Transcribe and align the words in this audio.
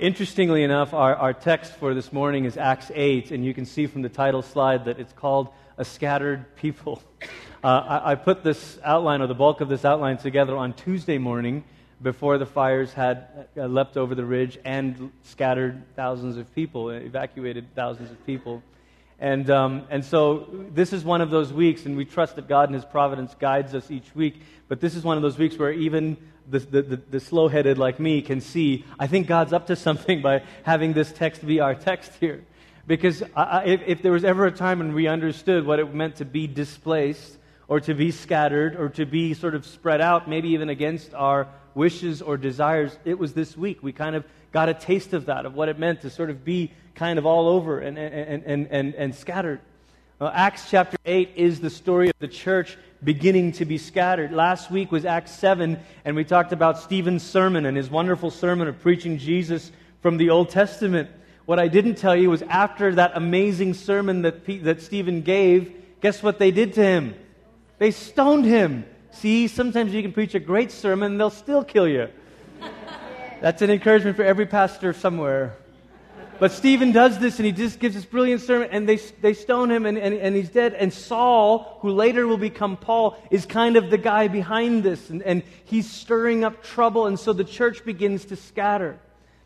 Interestingly 0.00 0.64
enough, 0.64 0.92
our, 0.92 1.14
our 1.14 1.32
text 1.32 1.74
for 1.74 1.94
this 1.94 2.12
morning 2.12 2.46
is 2.46 2.56
Acts 2.56 2.90
8, 2.92 3.30
and 3.30 3.44
you 3.44 3.54
can 3.54 3.64
see 3.64 3.86
from 3.86 4.02
the 4.02 4.08
title 4.08 4.42
slide 4.42 4.86
that 4.86 4.98
it's 4.98 5.12
called 5.12 5.50
A 5.78 5.84
Scattered 5.84 6.56
People. 6.56 7.02
Uh, 7.62 8.00
I, 8.04 8.12
I, 8.12 8.14
put 8.14 8.44
this 8.44 8.78
outline, 8.84 9.22
or 9.22 9.26
the 9.26 9.34
bulk 9.34 9.62
of 9.62 9.70
this 9.70 9.86
outline, 9.86 10.18
together 10.18 10.54
on 10.54 10.74
Tuesday 10.74 11.16
morning 11.16 11.64
before 12.02 12.36
the 12.36 12.44
fires 12.44 12.92
had 12.92 13.48
uh, 13.56 13.64
leapt 13.64 13.96
over 13.96 14.14
the 14.14 14.24
ridge 14.26 14.58
and 14.66 15.10
scattered 15.22 15.82
thousands 15.96 16.36
of 16.36 16.54
people, 16.54 16.90
evacuated 16.90 17.66
thousands 17.74 18.10
of 18.10 18.26
people. 18.26 18.62
And, 19.18 19.48
um, 19.48 19.86
and 19.88 20.04
so 20.04 20.46
this 20.74 20.92
is 20.92 21.04
one 21.04 21.22
of 21.22 21.30
those 21.30 21.54
weeks, 21.54 21.86
and 21.86 21.96
we 21.96 22.04
trust 22.04 22.36
that 22.36 22.48
God 22.48 22.68
and 22.68 22.74
His 22.74 22.84
providence 22.84 23.34
guides 23.40 23.74
us 23.74 23.90
each 23.90 24.14
week. 24.14 24.42
But 24.68 24.78
this 24.78 24.94
is 24.94 25.02
one 25.02 25.16
of 25.16 25.22
those 25.22 25.38
weeks 25.38 25.56
where 25.56 25.72
even 25.72 26.18
the, 26.48 26.58
the, 26.58 26.82
the, 27.10 27.20
slow 27.20 27.48
headed 27.48 27.78
like 27.78 27.98
me 27.98 28.22
can 28.22 28.40
see, 28.40 28.84
I 28.98 29.06
think 29.06 29.26
God's 29.26 29.52
up 29.52 29.68
to 29.68 29.76
something 29.76 30.22
by 30.22 30.42
having 30.62 30.92
this 30.92 31.12
text 31.12 31.46
be 31.46 31.60
our 31.60 31.74
text 31.74 32.12
here. 32.20 32.44
Because 32.86 33.22
I, 33.34 33.64
if, 33.64 33.80
if 33.86 34.02
there 34.02 34.12
was 34.12 34.24
ever 34.24 34.46
a 34.46 34.52
time 34.52 34.78
when 34.78 34.94
we 34.94 35.06
understood 35.06 35.66
what 35.66 35.78
it 35.78 35.94
meant 35.94 36.16
to 36.16 36.24
be 36.24 36.46
displaced, 36.46 37.38
or 37.66 37.80
to 37.80 37.94
be 37.94 38.10
scattered, 38.10 38.76
or 38.76 38.90
to 38.90 39.06
be 39.06 39.32
sort 39.32 39.54
of 39.54 39.64
spread 39.64 40.00
out, 40.00 40.28
maybe 40.28 40.50
even 40.50 40.68
against 40.68 41.14
our 41.14 41.48
wishes 41.74 42.20
or 42.20 42.36
desires, 42.36 42.96
it 43.04 43.18
was 43.18 43.32
this 43.32 43.56
week. 43.56 43.82
We 43.82 43.92
kind 43.92 44.14
of 44.14 44.24
got 44.52 44.68
a 44.68 44.74
taste 44.74 45.14
of 45.14 45.26
that, 45.26 45.46
of 45.46 45.54
what 45.54 45.68
it 45.68 45.78
meant 45.78 46.02
to 46.02 46.10
sort 46.10 46.30
of 46.30 46.44
be 46.44 46.72
kind 46.94 47.18
of 47.18 47.26
all 47.26 47.48
over 47.48 47.80
and, 47.80 47.98
and, 47.98 48.44
and, 48.44 48.68
and, 48.70 48.94
and 48.94 49.14
scattered. 49.14 49.60
Uh, 50.20 50.30
Acts 50.32 50.70
chapter 50.70 50.96
8 51.04 51.32
is 51.34 51.58
the 51.58 51.68
story 51.68 52.08
of 52.08 52.14
the 52.20 52.28
church 52.28 52.78
beginning 53.02 53.50
to 53.50 53.64
be 53.64 53.78
scattered. 53.78 54.30
Last 54.30 54.70
week 54.70 54.92
was 54.92 55.04
Acts 55.04 55.32
7, 55.32 55.76
and 56.04 56.14
we 56.14 56.22
talked 56.22 56.52
about 56.52 56.78
Stephen's 56.78 57.24
sermon 57.24 57.66
and 57.66 57.76
his 57.76 57.90
wonderful 57.90 58.30
sermon 58.30 58.68
of 58.68 58.80
preaching 58.80 59.18
Jesus 59.18 59.72
from 60.02 60.16
the 60.16 60.30
Old 60.30 60.50
Testament. 60.50 61.10
What 61.46 61.58
I 61.58 61.66
didn't 61.66 61.96
tell 61.96 62.14
you 62.14 62.30
was 62.30 62.42
after 62.42 62.94
that 62.94 63.12
amazing 63.16 63.74
sermon 63.74 64.22
that, 64.22 64.46
that 64.62 64.82
Stephen 64.82 65.22
gave, 65.22 65.74
guess 66.00 66.22
what 66.22 66.38
they 66.38 66.52
did 66.52 66.74
to 66.74 66.84
him? 66.84 67.16
They 67.78 67.90
stoned 67.90 68.44
him. 68.44 68.86
See, 69.10 69.48
sometimes 69.48 69.92
you 69.92 70.00
can 70.00 70.12
preach 70.12 70.36
a 70.36 70.40
great 70.40 70.70
sermon 70.70 71.12
and 71.12 71.20
they'll 71.20 71.30
still 71.30 71.64
kill 71.64 71.88
you. 71.88 72.08
That's 73.40 73.62
an 73.62 73.70
encouragement 73.70 74.14
for 74.16 74.22
every 74.22 74.46
pastor 74.46 74.92
somewhere. 74.92 75.56
But 76.38 76.52
Stephen 76.52 76.92
does 76.92 77.18
this 77.18 77.38
and 77.38 77.46
he 77.46 77.52
just 77.52 77.78
gives 77.78 77.94
this 77.94 78.04
brilliant 78.04 78.42
sermon 78.42 78.68
and 78.70 78.88
they, 78.88 78.96
they 78.96 79.34
stone 79.34 79.70
him 79.70 79.86
and, 79.86 79.96
and, 79.96 80.14
and 80.14 80.34
he's 80.34 80.50
dead. 80.50 80.74
And 80.74 80.92
Saul, 80.92 81.78
who 81.80 81.90
later 81.90 82.26
will 82.26 82.38
become 82.38 82.76
Paul, 82.76 83.16
is 83.30 83.46
kind 83.46 83.76
of 83.76 83.90
the 83.90 83.98
guy 83.98 84.28
behind 84.28 84.82
this 84.82 85.10
and, 85.10 85.22
and 85.22 85.42
he's 85.64 85.90
stirring 85.90 86.44
up 86.44 86.62
trouble. 86.62 87.06
And 87.06 87.18
so 87.18 87.32
the 87.32 87.44
church 87.44 87.84
begins 87.84 88.24
to 88.26 88.36
scatter. 88.36 88.98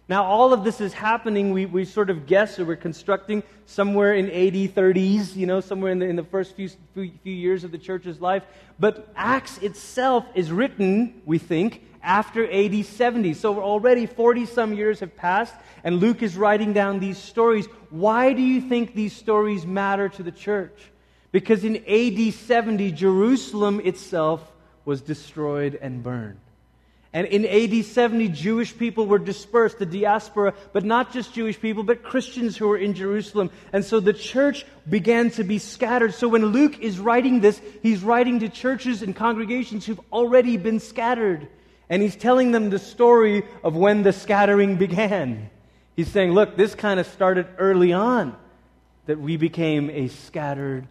Now, 0.09 0.25
all 0.25 0.55
of 0.55 0.65
this 0.65 0.81
is 0.81 0.95
happening, 0.95 1.53
we, 1.53 1.67
we 1.67 1.85
sort 1.85 2.09
of 2.09 2.27
guess, 2.27 2.59
or 2.59 2.65
we're 2.65 2.77
constructing 2.77 3.43
somewhere 3.67 4.15
in 4.15 4.31
AD 4.31 4.75
30s, 4.75 5.37
you 5.37 5.47
know, 5.47 5.61
somewhere 5.61 5.93
in 5.93 5.99
the, 5.99 6.07
in 6.07 6.17
the 6.17 6.25
first 6.25 6.57
few, 6.57 6.71
few, 6.95 7.13
few 7.23 7.35
years 7.35 7.63
of 7.63 7.73
the 7.73 7.79
church's 7.79 8.19
life. 8.19 8.43
But 8.79 9.13
Acts 9.15 9.59
itself 9.59 10.25
is 10.35 10.51
written, 10.51 11.21
we 11.27 11.37
think, 11.37 11.83
after 12.03 12.51
AD 12.51 12.87
70. 12.87 13.35
So 13.35 13.61
already 13.61 14.07
40 14.07 14.47
some 14.47 14.73
years 14.73 15.01
have 15.01 15.15
passed, 15.15 15.55
and 15.85 16.01
Luke 16.01 16.23
is 16.23 16.39
writing 16.39 16.73
down 16.73 17.01
these 17.01 17.19
stories. 17.19 17.67
Why 17.91 18.33
do 18.33 18.41
you 18.41 18.63
think 18.63 18.95
these 18.95 19.15
stories 19.15 19.67
matter 19.67 20.09
to 20.09 20.23
the 20.23 20.33
church? 20.33 20.91
Because 21.33 21.65
in 21.65 21.85
AD 21.87 22.33
70, 22.33 22.93
Jerusalem 22.93 23.83
itself 23.85 24.41
was 24.87 25.03
destroyed 25.03 25.79
and 25.83 26.03
burned. 26.03 26.41
And 27.13 27.27
in 27.27 27.47
AD 27.47 27.87
70, 27.87 28.29
Jewish 28.29 28.77
people 28.77 29.07
were 29.07 29.19
dispersed, 29.19 29.79
the 29.79 29.87
diaspora, 29.87 30.53
but 30.75 30.85
not 30.85 31.11
just 31.11 31.33
Jewish 31.33 31.59
people, 31.59 31.83
but 31.83 32.03
Christians 32.03 32.57
who 32.57 32.69
were 32.69 32.77
in 32.77 32.93
Jerusalem. 32.93 33.51
And 33.73 33.83
so 33.83 33.99
the 33.99 34.13
church 34.13 34.67
began 34.89 35.31
to 35.33 35.45
be 35.45 35.59
scattered. 35.59 36.13
So 36.13 36.29
when 36.29 36.47
Luke 36.47 36.81
is 36.81 36.99
writing 36.99 37.41
this, 37.41 37.63
he's 37.83 38.03
writing 38.03 38.41
to 38.41 38.51
churches 38.51 39.03
and 39.03 39.17
congregations 39.17 39.87
who've 39.87 40.01
already 40.13 40.59
been 40.59 40.81
scattered. 40.81 41.49
And 41.89 42.03
he's 42.03 42.15
telling 42.15 42.53
them 42.53 42.69
the 42.69 42.79
story 42.79 43.43
of 43.65 43.75
when 43.75 44.03
the 44.03 44.13
scattering 44.13 44.77
began. 44.77 45.49
He's 45.97 46.09
saying, 46.09 46.33
look, 46.33 46.59
this 46.59 46.75
kind 46.75 47.01
of 47.01 47.07
started 47.07 47.47
early 47.57 47.95
on, 47.95 48.37
that 49.07 49.19
we 49.19 49.39
became 49.39 49.89
a 49.89 50.09
scattered 50.09 50.87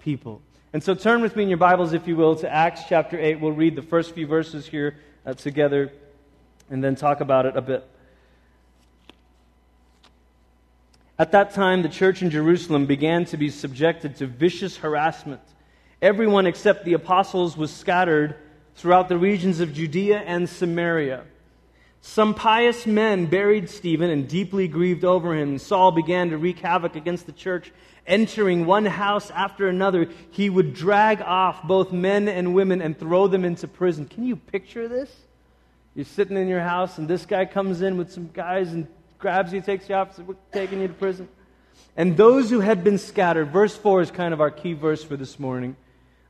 people. 0.00 0.42
And 0.72 0.82
so 0.82 0.96
turn 0.96 1.20
with 1.22 1.36
me 1.36 1.44
in 1.44 1.48
your 1.48 1.58
Bibles, 1.58 1.92
if 1.92 2.08
you 2.08 2.16
will, 2.16 2.34
to 2.36 2.52
Acts 2.52 2.82
chapter 2.88 3.18
8. 3.18 3.40
We'll 3.40 3.52
read 3.52 3.76
the 3.76 3.82
first 3.82 4.14
few 4.14 4.26
verses 4.26 4.66
here 4.66 4.96
uh, 5.24 5.34
together 5.34 5.92
and 6.70 6.82
then 6.82 6.94
talk 6.94 7.20
about 7.20 7.46
it 7.46 7.56
a 7.56 7.60
bit. 7.60 7.86
At 11.18 11.32
that 11.32 11.52
time, 11.52 11.82
the 11.82 11.88
church 11.88 12.22
in 12.22 12.30
Jerusalem 12.30 12.86
began 12.86 13.26
to 13.26 13.36
be 13.36 13.50
subjected 13.50 14.16
to 14.16 14.26
vicious 14.26 14.78
harassment. 14.78 15.42
Everyone 16.00 16.46
except 16.46 16.86
the 16.86 16.94
apostles 16.94 17.58
was 17.58 17.70
scattered 17.70 18.36
throughout 18.74 19.10
the 19.10 19.18
regions 19.18 19.60
of 19.60 19.74
Judea 19.74 20.20
and 20.20 20.48
Samaria. 20.48 21.24
Some 22.00 22.34
pious 22.34 22.86
men 22.86 23.26
buried 23.26 23.68
Stephen 23.68 24.08
and 24.08 24.26
deeply 24.26 24.66
grieved 24.66 25.04
over 25.04 25.34
him. 25.34 25.58
Saul 25.58 25.92
began 25.92 26.30
to 26.30 26.38
wreak 26.38 26.60
havoc 26.60 26.96
against 26.96 27.26
the 27.26 27.32
church. 27.32 27.70
Entering 28.10 28.66
one 28.66 28.86
house 28.86 29.30
after 29.30 29.68
another, 29.68 30.08
he 30.32 30.50
would 30.50 30.74
drag 30.74 31.22
off 31.22 31.62
both 31.62 31.92
men 31.92 32.26
and 32.26 32.56
women 32.56 32.82
and 32.82 32.98
throw 32.98 33.28
them 33.28 33.44
into 33.44 33.68
prison. 33.68 34.04
Can 34.04 34.24
you 34.26 34.34
picture 34.34 34.88
this? 34.88 35.14
You're 35.94 36.04
sitting 36.04 36.36
in 36.36 36.48
your 36.48 36.60
house, 36.60 36.98
and 36.98 37.06
this 37.06 37.24
guy 37.24 37.44
comes 37.44 37.82
in 37.82 37.96
with 37.96 38.10
some 38.10 38.28
guys 38.32 38.72
and 38.72 38.88
grabs 39.20 39.52
you, 39.52 39.60
takes 39.60 39.88
you 39.88 39.94
off, 39.94 40.16
says, 40.16 40.24
We're 40.24 40.34
taking 40.50 40.80
you 40.80 40.88
to 40.88 40.94
prison. 40.94 41.28
And 41.96 42.16
those 42.16 42.50
who 42.50 42.58
had 42.58 42.82
been 42.82 42.98
scattered, 42.98 43.52
verse 43.52 43.76
4 43.76 44.00
is 44.00 44.10
kind 44.10 44.34
of 44.34 44.40
our 44.40 44.50
key 44.50 44.72
verse 44.72 45.04
for 45.04 45.16
this 45.16 45.38
morning. 45.38 45.76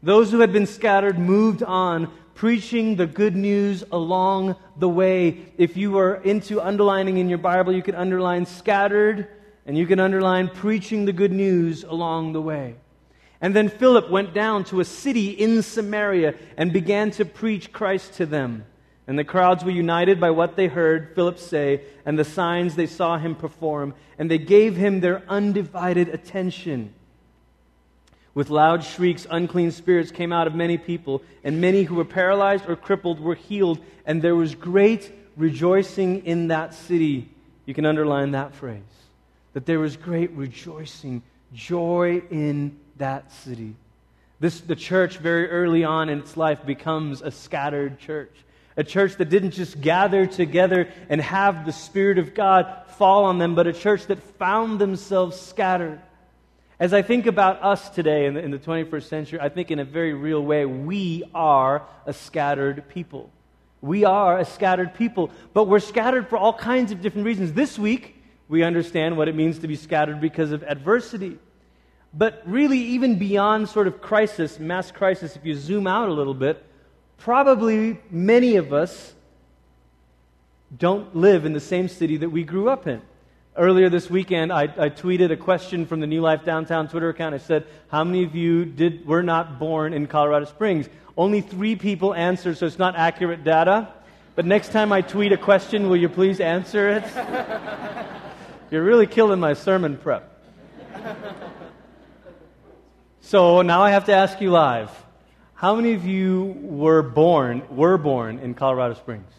Those 0.02 0.30
who 0.30 0.40
had 0.40 0.52
been 0.52 0.66
scattered 0.66 1.18
moved 1.18 1.62
on, 1.62 2.12
preaching 2.34 2.96
the 2.96 3.06
good 3.06 3.36
news 3.36 3.84
along 3.90 4.56
the 4.76 4.88
way. 4.88 5.46
If 5.56 5.78
you 5.78 5.96
are 5.96 6.16
into 6.16 6.60
underlining 6.60 7.16
in 7.16 7.30
your 7.30 7.38
Bible, 7.38 7.72
you 7.72 7.82
can 7.82 7.94
underline 7.94 8.44
scattered 8.44 9.28
and 9.70 9.78
you 9.78 9.86
can 9.86 10.00
underline 10.00 10.48
preaching 10.48 11.04
the 11.04 11.12
good 11.12 11.30
news 11.30 11.84
along 11.84 12.32
the 12.32 12.42
way. 12.42 12.74
And 13.40 13.54
then 13.54 13.68
Philip 13.68 14.10
went 14.10 14.34
down 14.34 14.64
to 14.64 14.80
a 14.80 14.84
city 14.84 15.30
in 15.30 15.62
Samaria 15.62 16.34
and 16.56 16.72
began 16.72 17.12
to 17.12 17.24
preach 17.24 17.70
Christ 17.70 18.14
to 18.14 18.26
them. 18.26 18.64
And 19.06 19.16
the 19.16 19.22
crowds 19.22 19.62
were 19.62 19.70
united 19.70 20.18
by 20.18 20.30
what 20.32 20.56
they 20.56 20.66
heard 20.66 21.14
Philip 21.14 21.38
say 21.38 21.82
and 22.04 22.18
the 22.18 22.24
signs 22.24 22.74
they 22.74 22.88
saw 22.88 23.16
him 23.16 23.36
perform, 23.36 23.94
and 24.18 24.28
they 24.28 24.38
gave 24.38 24.74
him 24.74 24.98
their 24.98 25.22
undivided 25.28 26.08
attention. 26.08 26.92
With 28.34 28.50
loud 28.50 28.82
shrieks, 28.82 29.24
unclean 29.30 29.70
spirits 29.70 30.10
came 30.10 30.32
out 30.32 30.48
of 30.48 30.54
many 30.56 30.78
people, 30.78 31.22
and 31.44 31.60
many 31.60 31.84
who 31.84 31.94
were 31.94 32.04
paralyzed 32.04 32.64
or 32.68 32.74
crippled 32.74 33.20
were 33.20 33.36
healed, 33.36 33.78
and 34.04 34.20
there 34.20 34.34
was 34.34 34.56
great 34.56 35.12
rejoicing 35.36 36.26
in 36.26 36.48
that 36.48 36.74
city. 36.74 37.28
You 37.66 37.74
can 37.74 37.86
underline 37.86 38.32
that 38.32 38.52
phrase. 38.52 38.82
That 39.52 39.66
there 39.66 39.80
was 39.80 39.96
great 39.96 40.30
rejoicing, 40.32 41.22
joy 41.52 42.22
in 42.30 42.78
that 42.98 43.32
city. 43.32 43.74
This, 44.38 44.60
the 44.60 44.76
church, 44.76 45.18
very 45.18 45.50
early 45.50 45.84
on 45.84 46.08
in 46.08 46.20
its 46.20 46.36
life, 46.36 46.64
becomes 46.64 47.20
a 47.20 47.30
scattered 47.30 47.98
church. 47.98 48.32
A 48.76 48.84
church 48.84 49.16
that 49.16 49.28
didn't 49.28 49.50
just 49.50 49.80
gather 49.80 50.26
together 50.26 50.88
and 51.08 51.20
have 51.20 51.66
the 51.66 51.72
Spirit 51.72 52.18
of 52.18 52.32
God 52.34 52.66
fall 52.96 53.24
on 53.24 53.38
them, 53.38 53.54
but 53.54 53.66
a 53.66 53.72
church 53.72 54.06
that 54.06 54.22
found 54.38 54.78
themselves 54.78 55.38
scattered. 55.38 56.00
As 56.78 56.94
I 56.94 57.02
think 57.02 57.26
about 57.26 57.62
us 57.62 57.90
today 57.90 58.24
in 58.24 58.32
the, 58.32 58.40
in 58.40 58.50
the 58.50 58.58
21st 58.58 59.02
century, 59.02 59.40
I 59.40 59.50
think 59.50 59.70
in 59.70 59.80
a 59.80 59.84
very 59.84 60.14
real 60.14 60.42
way, 60.42 60.64
we 60.64 61.24
are 61.34 61.82
a 62.06 62.14
scattered 62.14 62.88
people. 62.88 63.30
We 63.82 64.04
are 64.06 64.38
a 64.38 64.46
scattered 64.46 64.94
people, 64.94 65.30
but 65.52 65.64
we're 65.64 65.80
scattered 65.80 66.28
for 66.28 66.38
all 66.38 66.54
kinds 66.54 66.92
of 66.92 67.02
different 67.02 67.26
reasons. 67.26 67.52
This 67.52 67.78
week, 67.78 68.16
we 68.50 68.64
understand 68.64 69.16
what 69.16 69.28
it 69.28 69.36
means 69.36 69.60
to 69.60 69.68
be 69.68 69.76
scattered 69.76 70.20
because 70.20 70.50
of 70.50 70.64
adversity. 70.64 71.38
But 72.12 72.42
really, 72.44 72.78
even 72.78 73.16
beyond 73.16 73.68
sort 73.68 73.86
of 73.86 74.00
crisis, 74.02 74.58
mass 74.58 74.90
crisis, 74.90 75.36
if 75.36 75.46
you 75.46 75.54
zoom 75.54 75.86
out 75.86 76.08
a 76.08 76.12
little 76.12 76.34
bit, 76.34 76.60
probably 77.16 78.00
many 78.10 78.56
of 78.56 78.72
us 78.72 79.14
don't 80.76 81.14
live 81.14 81.44
in 81.44 81.52
the 81.52 81.60
same 81.60 81.86
city 81.86 82.16
that 82.16 82.30
we 82.30 82.42
grew 82.42 82.68
up 82.68 82.88
in. 82.88 83.00
Earlier 83.56 83.88
this 83.88 84.10
weekend, 84.10 84.52
I, 84.52 84.64
I, 84.64 84.90
tweeted 84.90 85.30
a 85.30 85.36
question 85.36 85.86
from 85.86 86.00
the 86.00 86.06
New 86.06 86.20
Life 86.20 86.44
Downtown 86.44 86.88
Twitter 86.88 87.08
account. 87.08 87.34
I 87.36 87.38
said, 87.38 87.66
How 87.88 88.02
many 88.02 88.24
of 88.24 88.34
you 88.34 88.64
did, 88.64 89.06
were 89.06 89.22
not 89.22 89.60
born 89.60 89.92
in 89.92 90.08
Colorado 90.08 90.46
Springs? 90.46 90.88
Only 91.16 91.40
three 91.40 91.76
people 91.76 92.14
answered, 92.14 92.56
so 92.58 92.66
it's 92.66 92.78
not 92.78 92.96
accurate 92.96 93.44
data. 93.44 93.92
But 94.34 94.46
next 94.46 94.72
time 94.72 94.90
I 94.92 95.02
tweet 95.02 95.32
a 95.32 95.36
question, 95.36 95.88
will 95.88 95.96
you 95.96 96.08
please 96.08 96.40
answer 96.40 96.88
it? 96.88 98.16
You're 98.70 98.84
really 98.84 99.06
killing 99.06 99.40
my 99.40 99.54
sermon 99.54 99.96
prep. 99.96 100.26
So 103.20 103.62
now 103.62 103.82
I 103.82 103.90
have 103.90 104.06
to 104.06 104.12
ask 104.12 104.40
you 104.40 104.50
live. 104.50 104.90
How 105.54 105.74
many 105.74 105.92
of 105.94 106.06
you 106.06 106.56
were 106.62 107.02
born, 107.02 107.62
were 107.70 107.98
born 107.98 108.38
in 108.38 108.54
Colorado 108.54 108.94
Springs? 108.94 109.30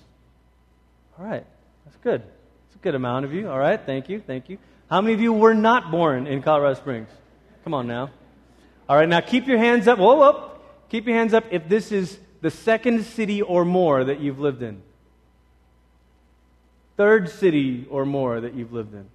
All 1.18 1.26
right, 1.26 1.46
that's 1.86 1.98
good 1.98 2.22
That's 2.22 2.76
a 2.76 2.80
good 2.80 2.96
amount 2.96 3.26
of 3.26 3.34
you. 3.34 3.50
All 3.50 3.60
right, 3.60 3.80
thank 3.86 4.08
you, 4.08 4.20
thank 4.20 4.50
you. 4.50 4.58
How 4.90 5.02
many 5.02 5.14
of 5.14 5.22
you 5.22 5.34
were 5.34 5.54
not 5.54 5.92
born 5.92 6.28
in 6.28 6.42
Colorado 6.42 6.76
Springs? 6.76 7.10
Come 7.64 7.74
on 7.74 7.88
now. 7.88 8.12
All 8.88 8.96
right, 8.96 9.10
now 9.10 9.22
keep 9.22 9.48
your 9.48 9.58
hands 9.58 9.88
up. 9.88 9.98
Whoa, 10.00 10.16
whoa. 10.16 10.52
Keep 10.90 11.08
your 11.08 11.16
hands 11.16 11.34
up 11.34 11.46
if 11.52 11.70
this 11.70 11.92
is 11.92 12.20
the 12.42 12.52
second 12.52 13.04
city 13.04 13.42
or 13.42 13.64
more 13.64 14.04
that 14.04 14.20
you've 14.20 14.40
lived 14.40 14.62
in. 14.62 14.82
Third 16.98 17.30
city 17.30 17.88
or 17.90 18.06
more 18.06 18.42
that 18.42 18.54
you've 18.54 18.74
lived 18.74 18.94
in. 18.94 19.08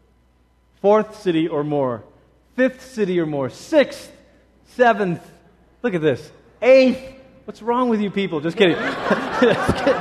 Fourth 0.80 1.22
city 1.22 1.48
or 1.48 1.64
more. 1.64 2.04
Fifth 2.54 2.92
city 2.92 3.20
or 3.20 3.26
more. 3.26 3.50
Sixth, 3.50 4.10
seventh. 4.74 5.22
Look 5.82 5.94
at 5.94 6.00
this. 6.00 6.30
Eighth. 6.62 7.14
What's 7.44 7.62
wrong 7.62 7.88
with 7.88 8.00
you 8.00 8.10
people? 8.10 8.40
Just 8.40 8.56
kidding. 8.56 8.76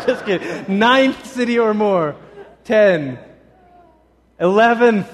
just, 0.07 0.25
kidding. 0.25 0.79
Ninth 0.79 1.25
city 1.27 1.59
or 1.59 1.73
more. 1.73 2.15
ten, 2.63 3.19
eleventh. 4.39 5.07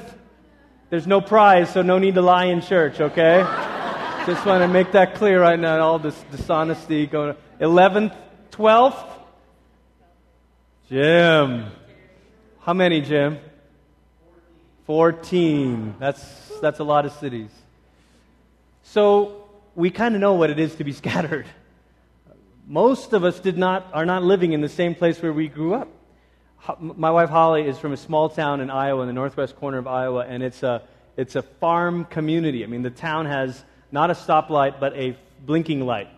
There's 0.89 1.07
no 1.07 1.21
prize, 1.21 1.69
so 1.71 1.81
no 1.81 1.99
need 1.99 2.15
to 2.15 2.21
lie 2.21 2.45
in 2.45 2.61
church, 2.61 2.99
okay? 2.99 3.41
Just 4.27 4.45
want 4.45 4.61
to 4.61 4.67
make 4.67 4.91
that 4.91 5.15
clear 5.15 5.41
right 5.41 5.59
now. 5.59 5.79
All 5.79 5.97
this 5.97 6.21
dishonesty 6.31 7.07
going. 7.07 7.29
on. 7.29 7.37
Eleventh, 7.59 8.13
twelfth. 8.51 9.11
Jim. 10.89 11.71
How 12.59 12.73
many, 12.73 13.01
Jim? 13.01 13.39
Fourteen. 14.91 15.95
That's 15.99 16.21
that's 16.59 16.79
a 16.79 16.83
lot 16.83 17.05
of 17.05 17.13
cities. 17.13 17.49
So 18.83 19.45
we 19.73 19.89
kind 19.89 20.15
of 20.15 20.19
know 20.19 20.33
what 20.33 20.49
it 20.49 20.59
is 20.59 20.75
to 20.75 20.83
be 20.83 20.91
scattered. 21.03 21.45
Most 22.67 23.13
of 23.13 23.23
us 23.23 23.39
did 23.39 23.57
not 23.57 23.88
are 23.93 24.05
not 24.05 24.21
living 24.21 24.51
in 24.51 24.59
the 24.59 24.67
same 24.67 24.93
place 24.93 25.21
where 25.21 25.31
we 25.31 25.47
grew 25.47 25.75
up. 25.75 25.88
My 26.77 27.09
wife 27.09 27.29
Holly 27.29 27.65
is 27.65 27.77
from 27.77 27.93
a 27.93 27.97
small 27.97 28.27
town 28.27 28.59
in 28.59 28.69
Iowa, 28.69 29.03
in 29.03 29.07
the 29.07 29.13
northwest 29.13 29.55
corner 29.55 29.77
of 29.77 29.88
Iowa, 29.88 30.25
and 30.27 30.43
it's 30.43 30.61
a 30.61 30.83
it's 31.15 31.38
a 31.38 31.41
farm 31.41 32.03
community. 32.03 32.65
I 32.65 32.67
mean, 32.67 32.81
the 32.81 32.89
town 32.89 33.27
has 33.27 33.63
not 33.93 34.11
a 34.11 34.13
stoplight, 34.13 34.81
but 34.81 34.93
a 34.97 35.15
blinking 35.45 35.85
light. 35.85 36.09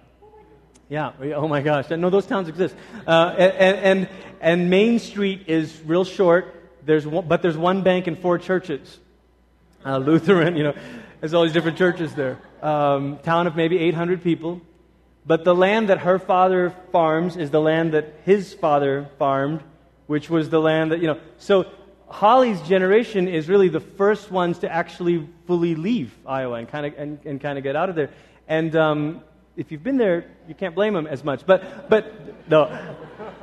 Yeah, 0.90 1.12
oh 1.36 1.48
my 1.48 1.62
gosh. 1.62 1.92
No, 1.92 2.10
those 2.10 2.26
towns 2.26 2.50
exist. 2.50 2.76
Uh, 3.06 3.36
and, 3.38 3.78
and, 3.78 4.10
and, 4.42 4.70
Main 4.72 4.98
Street 4.98 5.44
is 5.46 5.80
real 5.86 6.06
short, 6.06 6.63
there's 6.86 7.08
one, 7.08 7.28
but 7.28 7.42
there's 7.42 7.58
one 7.58 7.84
bank 7.84 8.08
and 8.08 8.18
four 8.18 8.38
churches. 8.38 9.00
Uh, 9.86 9.98
Lutheran, 9.98 10.56
you 10.58 10.64
know, 10.64 10.76
there's 11.20 11.34
all 11.34 11.44
these 11.44 11.54
different 11.54 11.78
churches 11.78 12.14
there. 12.16 12.40
Um, 12.62 13.18
town 13.20 13.48
of 13.48 13.56
maybe 13.56 13.78
800 13.78 14.24
people. 14.24 14.62
But 15.26 15.46
the 15.46 15.56
land 15.56 15.90
that 15.90 16.00
her 16.00 16.20
father 16.20 16.76
farms 16.92 17.38
is 17.38 17.50
the 17.50 17.62
land 17.62 17.94
that 17.94 18.14
his 18.26 18.54
father 18.54 19.10
farmed, 19.18 19.64
which 20.08 20.30
was 20.30 20.50
the 20.50 20.60
land 20.60 20.92
that, 20.92 21.00
you 21.00 21.08
know. 21.08 21.20
So 21.38 21.66
Holly's 22.10 22.62
generation 22.62 23.28
is 23.28 23.48
really 23.48 23.70
the 23.70 23.80
first 23.80 24.32
ones 24.32 24.60
to 24.60 24.72
actually 24.72 25.28
fully 25.48 25.76
leave 25.76 26.14
Iowa 26.26 26.56
and 26.56 26.68
kind 26.68 26.86
of 26.86 26.94
and, 26.98 27.20
and 27.26 27.40
kind 27.40 27.58
of 27.58 27.64
get 27.64 27.76
out 27.76 27.90
of 27.90 27.96
there. 27.96 28.10
And 28.48 28.76
um, 28.76 29.24
if 29.56 29.72
you've 29.72 29.84
been 29.84 29.98
there, 29.98 30.26
you 30.48 30.56
can't 30.56 30.76
blame 30.76 30.94
them 30.94 31.08
as 31.08 31.24
much. 31.24 31.46
But 31.46 31.90
but 31.90 32.50
no. 32.50 32.98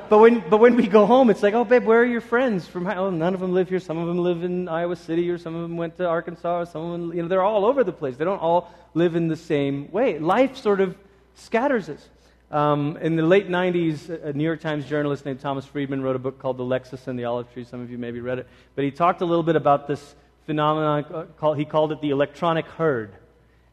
But 0.09 0.19
when 0.19 0.43
but 0.49 0.59
when 0.59 0.77
we 0.77 0.87
go 0.87 1.07
home, 1.07 1.31
it's 1.31 1.43
like, 1.43 1.55
oh 1.55 1.65
babe, 1.65 1.85
where 1.85 2.01
are 2.01 2.07
your 2.07 2.21
friends 2.21 2.67
from? 2.67 2.87
Oh, 2.87 3.11
none 3.11 3.35
of 3.35 3.41
them 3.41 3.53
live 3.53 3.69
here. 3.69 3.81
Some 3.81 3.99
of 3.99 4.09
them 4.09 4.19
live 4.19 4.43
in 4.43 4.69
Iowa 4.69 4.97
City, 4.97 5.31
or 5.31 5.39
some 5.39 5.55
of 5.55 5.63
them 5.63 5.77
went 5.77 5.97
to 5.99 6.07
Arkansas. 6.07 6.61
Or 6.61 6.67
some 6.67 6.83
of 6.83 6.93
them, 6.93 7.17
you 7.17 7.23
know, 7.23 7.29
they're 7.29 7.43
all 7.43 7.65
over 7.65 7.85
the 7.85 7.93
place. 7.93 8.17
They 8.17 8.25
don't 8.25 8.41
all 8.41 8.73
live 8.95 9.15
in 9.15 9.29
the 9.29 9.37
same 9.37 9.91
way. 9.93 10.19
Life 10.19 10.57
sort 10.57 10.81
of 10.81 10.97
scatters 11.35 11.89
us. 11.89 12.09
Um, 12.51 12.97
in 12.97 13.15
the 13.15 13.23
late 13.23 13.49
90s, 13.49 14.09
a 14.25 14.33
New 14.33 14.43
York 14.43 14.61
Times 14.61 14.85
journalist 14.85 15.25
named 15.25 15.39
Thomas 15.39 15.65
Friedman 15.65 16.03
wrote 16.03 16.17
a 16.17 16.19
book 16.19 16.41
called 16.41 16.57
The 16.57 16.65
Lexus 16.65 17.07
and 17.07 17.17
the 17.17 17.25
Olive 17.25 17.53
Tree. 17.53 17.63
Some 17.63 17.81
of 17.81 17.93
you 17.93 17.99
maybe 17.99 18.19
read 18.19 18.41
it. 18.41 18.49
But 18.75 18.83
he 18.83 18.91
talked 18.91 19.21
a 19.21 19.25
little 19.25 19.45
bit 19.45 19.55
about 19.55 19.87
this 19.87 20.17
phenomenon, 20.47 21.05
uh, 21.15 21.27
called, 21.39 21.59
he 21.59 21.65
called 21.65 21.93
it 21.93 22.01
the 22.01 22.11
electronic 22.11 22.67
herd. 22.67 23.13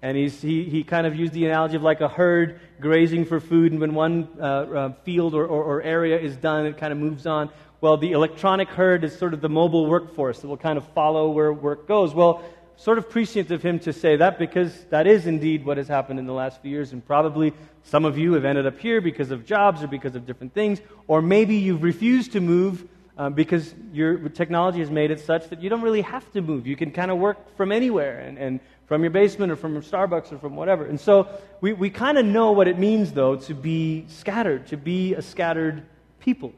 And 0.01 0.15
he's, 0.15 0.41
he, 0.41 0.63
he 0.65 0.83
kind 0.83 1.07
of 1.07 1.15
used 1.15 1.33
the 1.33 1.45
analogy 1.45 1.75
of 1.75 1.81
like 1.81 2.01
a 2.01 2.07
herd 2.07 2.59
grazing 2.79 3.25
for 3.25 3.39
food, 3.39 3.71
and 3.71 3.81
when 3.81 3.95
one 3.95 4.27
uh, 4.39 4.43
uh, 4.43 4.93
field 5.03 5.33
or, 5.33 5.45
or, 5.45 5.63
or 5.63 5.81
area 5.81 6.19
is 6.19 6.35
done, 6.35 6.65
it 6.67 6.77
kind 6.77 6.93
of 6.93 6.99
moves 6.99 7.25
on. 7.25 7.49
Well, 7.81 7.97
the 7.97 8.11
electronic 8.11 8.69
herd 8.69 9.03
is 9.03 9.17
sort 9.17 9.33
of 9.33 9.41
the 9.41 9.49
mobile 9.49 9.87
workforce 9.87 10.39
that 10.39 10.47
will 10.47 10.57
kind 10.57 10.77
of 10.77 10.87
follow 10.93 11.29
where 11.29 11.51
work 11.51 11.87
goes. 11.87 12.13
Well, 12.13 12.43
sort 12.75 12.99
of 12.99 13.09
prescient 13.09 13.51
of 13.51 13.63
him 13.63 13.79
to 13.79 13.91
say 13.91 14.15
that 14.15 14.37
because 14.37 14.85
that 14.85 15.07
is 15.07 15.25
indeed 15.25 15.65
what 15.65 15.77
has 15.77 15.87
happened 15.87 16.19
in 16.19 16.25
the 16.25 16.33
last 16.33 16.61
few 16.61 16.71
years. 16.71 16.93
And 16.93 17.05
probably 17.05 17.53
some 17.83 18.05
of 18.05 18.17
you 18.17 18.33
have 18.33 18.45
ended 18.45 18.67
up 18.67 18.79
here 18.79 19.01
because 19.01 19.31
of 19.31 19.45
jobs 19.45 19.83
or 19.83 19.87
because 19.87 20.15
of 20.15 20.25
different 20.25 20.53
things. 20.53 20.79
Or 21.07 21.21
maybe 21.21 21.55
you've 21.55 21.83
refused 21.83 22.33
to 22.33 22.39
move 22.39 22.87
um, 23.17 23.33
because 23.33 23.73
your 23.91 24.29
technology 24.29 24.79
has 24.79 24.91
made 24.91 25.09
it 25.09 25.19
such 25.19 25.49
that 25.49 25.61
you 25.61 25.69
don't 25.69 25.81
really 25.81 26.01
have 26.01 26.31
to 26.33 26.41
move. 26.41 26.67
You 26.67 26.75
can 26.75 26.91
kind 26.91 27.09
of 27.09 27.17
work 27.17 27.55
from 27.57 27.71
anywhere 27.71 28.19
and, 28.19 28.37
and 28.37 28.59
from 28.87 29.03
your 29.03 29.11
basement 29.11 29.51
or 29.51 29.55
from 29.55 29.79
Starbucks 29.81 30.31
or 30.31 30.39
from 30.39 30.55
whatever. 30.55 30.85
And 30.85 30.99
so 30.99 31.27
we, 31.61 31.73
we 31.73 31.89
kind 31.89 32.17
of 32.17 32.25
know 32.25 32.53
what 32.53 32.67
it 32.67 32.79
means, 32.79 33.11
though, 33.11 33.35
to 33.35 33.53
be 33.53 34.05
scattered, 34.07 34.67
to 34.67 34.77
be 34.77 35.13
a 35.13 35.21
scattered 35.21 35.83
people. 36.19 36.53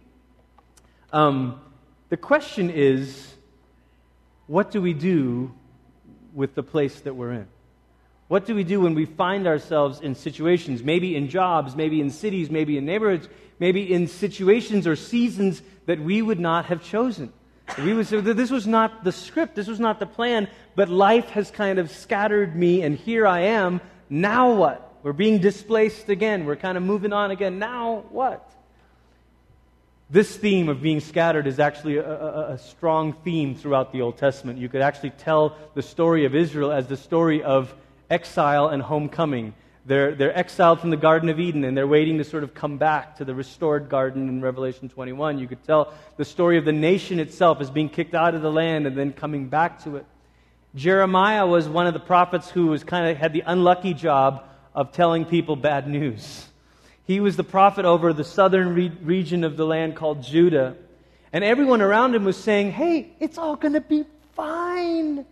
Um, 1.12 1.60
the 2.10 2.18
question 2.18 2.70
is 2.70 3.36
what 4.48 4.72
do 4.72 4.82
we 4.82 4.94
do 4.94 5.54
with 6.34 6.56
the 6.56 6.64
place 6.64 7.02
that 7.02 7.16
we're 7.16 7.34
in? 7.34 7.48
What 8.28 8.46
do 8.46 8.54
we 8.54 8.64
do 8.64 8.82
when 8.82 8.94
we 8.94 9.06
find 9.06 9.48
ourselves 9.48 10.02
in 10.02 10.14
situations, 10.14 10.84
maybe 10.84 11.16
in 11.16 11.30
jobs, 11.30 11.76
maybe 11.76 12.00
in 12.00 12.12
cities, 12.12 12.52
maybe 12.52 12.78
in 12.78 12.86
neighborhoods, 12.86 13.28
maybe 13.60 13.92
in 13.92 14.08
situations 14.08 14.86
or 14.86 14.96
seasons 14.96 15.64
that 15.88 16.00
we 16.00 16.22
would 16.22 16.40
not 16.40 16.66
have 16.66 16.84
chosen? 16.84 17.34
We 17.78 17.94
would 17.94 18.08
say, 18.08 18.22
this 18.22 18.50
was 18.50 18.66
not 18.66 19.04
the 19.04 19.12
script, 19.12 19.56
this 19.56 19.68
was 19.68 19.80
not 19.80 20.00
the 20.00 20.06
plan, 20.06 20.48
but 20.80 20.88
life 20.88 21.32
has 21.32 21.52
kind 21.52 21.78
of 21.78 21.92
scattered 21.92 22.56
me, 22.56 22.84
and 22.84 22.98
here 22.98 23.28
I 23.28 23.42
am. 23.42 23.82
Now 24.10 24.54
what? 24.54 24.94
We're 25.04 25.12
being 25.12 25.40
displaced 25.40 26.08
again. 26.08 26.46
We're 26.46 26.56
kind 26.56 26.78
of 26.78 26.84
moving 26.84 27.12
on 27.12 27.32
again. 27.32 27.60
Now 27.60 28.06
what? 28.12 28.50
This 30.10 30.38
theme 30.38 30.70
of 30.70 30.82
being 30.82 31.02
scattered 31.02 31.48
is 31.48 31.60
actually 31.60 31.98
a, 31.98 32.10
a, 32.10 32.54
a, 32.54 32.58
strong 32.58 33.12
theme 33.12 33.56
throughout 33.56 33.92
the 33.92 34.00
Old 34.00 34.20
Testament. 34.20 34.58
You 34.58 34.70
could 34.70 34.80
actually 34.80 35.10
tell 35.10 35.58
the 35.74 35.82
story 35.82 36.24
of 36.24 36.34
Israel 36.34 36.72
as 36.72 36.88
the 36.88 36.96
story 36.96 37.44
of 37.44 37.76
exile 38.10 38.70
and 38.70 38.82
homecoming. 38.82 39.56
They're, 39.86 40.16
they're 40.16 40.38
exiled 40.38 40.80
from 40.80 40.92
the 40.92 40.98
Garden 40.98 41.28
of 41.28 41.42
Eden 41.42 41.66
and 41.66 41.76
they're 41.76 41.88
waiting 41.88 42.20
to 42.20 42.24
sort 42.24 42.46
of 42.46 42.54
come 42.54 42.78
back 42.78 43.18
to 43.18 43.26
the 43.26 43.36
restored 43.36 43.90
garden 43.90 44.30
in 44.30 44.42
Revelation 44.42 44.88
21. 44.88 45.40
You 45.40 45.48
could 45.50 45.62
tell 45.66 45.94
the 46.16 46.24
story 46.24 46.58
of 46.58 46.64
the 46.64 46.72
nation 46.72 47.20
itself 47.20 47.60
as 47.60 47.70
being 47.70 47.90
kicked 47.90 48.16
out 48.16 48.34
of 48.34 48.42
the 48.42 48.52
land 48.52 48.88
and 48.88 48.98
then 48.98 49.12
coming 49.12 49.50
back 49.50 49.84
to 49.84 49.98
it. 49.98 50.06
Jeremiah 50.76 51.48
was 51.48 51.68
one 51.68 51.88
of 51.88 51.94
the 51.94 52.00
prophets 52.00 52.50
who 52.50 52.68
was 52.68 52.84
kind 52.84 53.10
of 53.10 53.18
had 53.18 53.34
the 53.34 53.44
unlucky 53.46 53.94
job 53.94 54.44
of 54.76 54.92
telling 54.92 55.26
people 55.26 55.56
bad 55.56 55.88
news. 55.88 56.48
He 57.06 57.20
was 57.20 57.36
the 57.36 57.44
prophet 57.44 57.86
over 57.86 58.14
the 58.14 58.24
southern 58.24 58.76
re- 58.76 58.92
region 59.02 59.44
of 59.44 59.58
the 59.58 59.66
land 59.66 59.96
called 59.96 60.22
Judah. 60.22 60.76
And 61.34 61.44
everyone 61.44 61.82
around 61.82 62.14
him 62.14 62.24
was 62.24 62.38
saying, 62.38 62.72
hey, 62.72 63.12
it's 63.20 63.38
all 63.38 63.56
going 63.56 63.74
to 63.74 63.82
be 63.82 64.06
fine. 64.36 65.26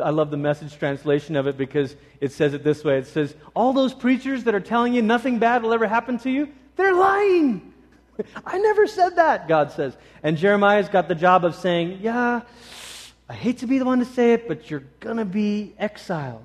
I 0.00 0.10
love 0.10 0.30
the 0.30 0.36
message 0.36 0.76
translation 0.76 1.36
of 1.36 1.46
it 1.46 1.56
because 1.56 1.96
it 2.20 2.32
says 2.32 2.54
it 2.54 2.62
this 2.62 2.84
way 2.84 2.98
it 2.98 3.06
says, 3.06 3.34
All 3.54 3.72
those 3.72 3.92
preachers 3.92 4.44
that 4.44 4.54
are 4.54 4.60
telling 4.60 4.94
you 4.94 5.02
nothing 5.02 5.38
bad 5.38 5.62
will 5.62 5.72
ever 5.72 5.86
happen 5.86 6.18
to 6.18 6.30
you, 6.30 6.48
they're 6.76 6.94
lying. 6.94 7.72
I 8.46 8.58
never 8.58 8.86
said 8.86 9.16
that, 9.16 9.48
God 9.48 9.72
says. 9.72 9.96
And 10.22 10.36
Jeremiah's 10.36 10.88
got 10.88 11.08
the 11.08 11.14
job 11.14 11.44
of 11.44 11.54
saying, 11.54 11.98
Yeah, 12.00 12.42
I 13.28 13.34
hate 13.34 13.58
to 13.58 13.66
be 13.66 13.78
the 13.78 13.84
one 13.84 13.98
to 13.98 14.04
say 14.04 14.32
it, 14.32 14.48
but 14.48 14.70
you're 14.70 14.84
going 15.00 15.18
to 15.18 15.24
be 15.24 15.74
exiled. 15.78 16.44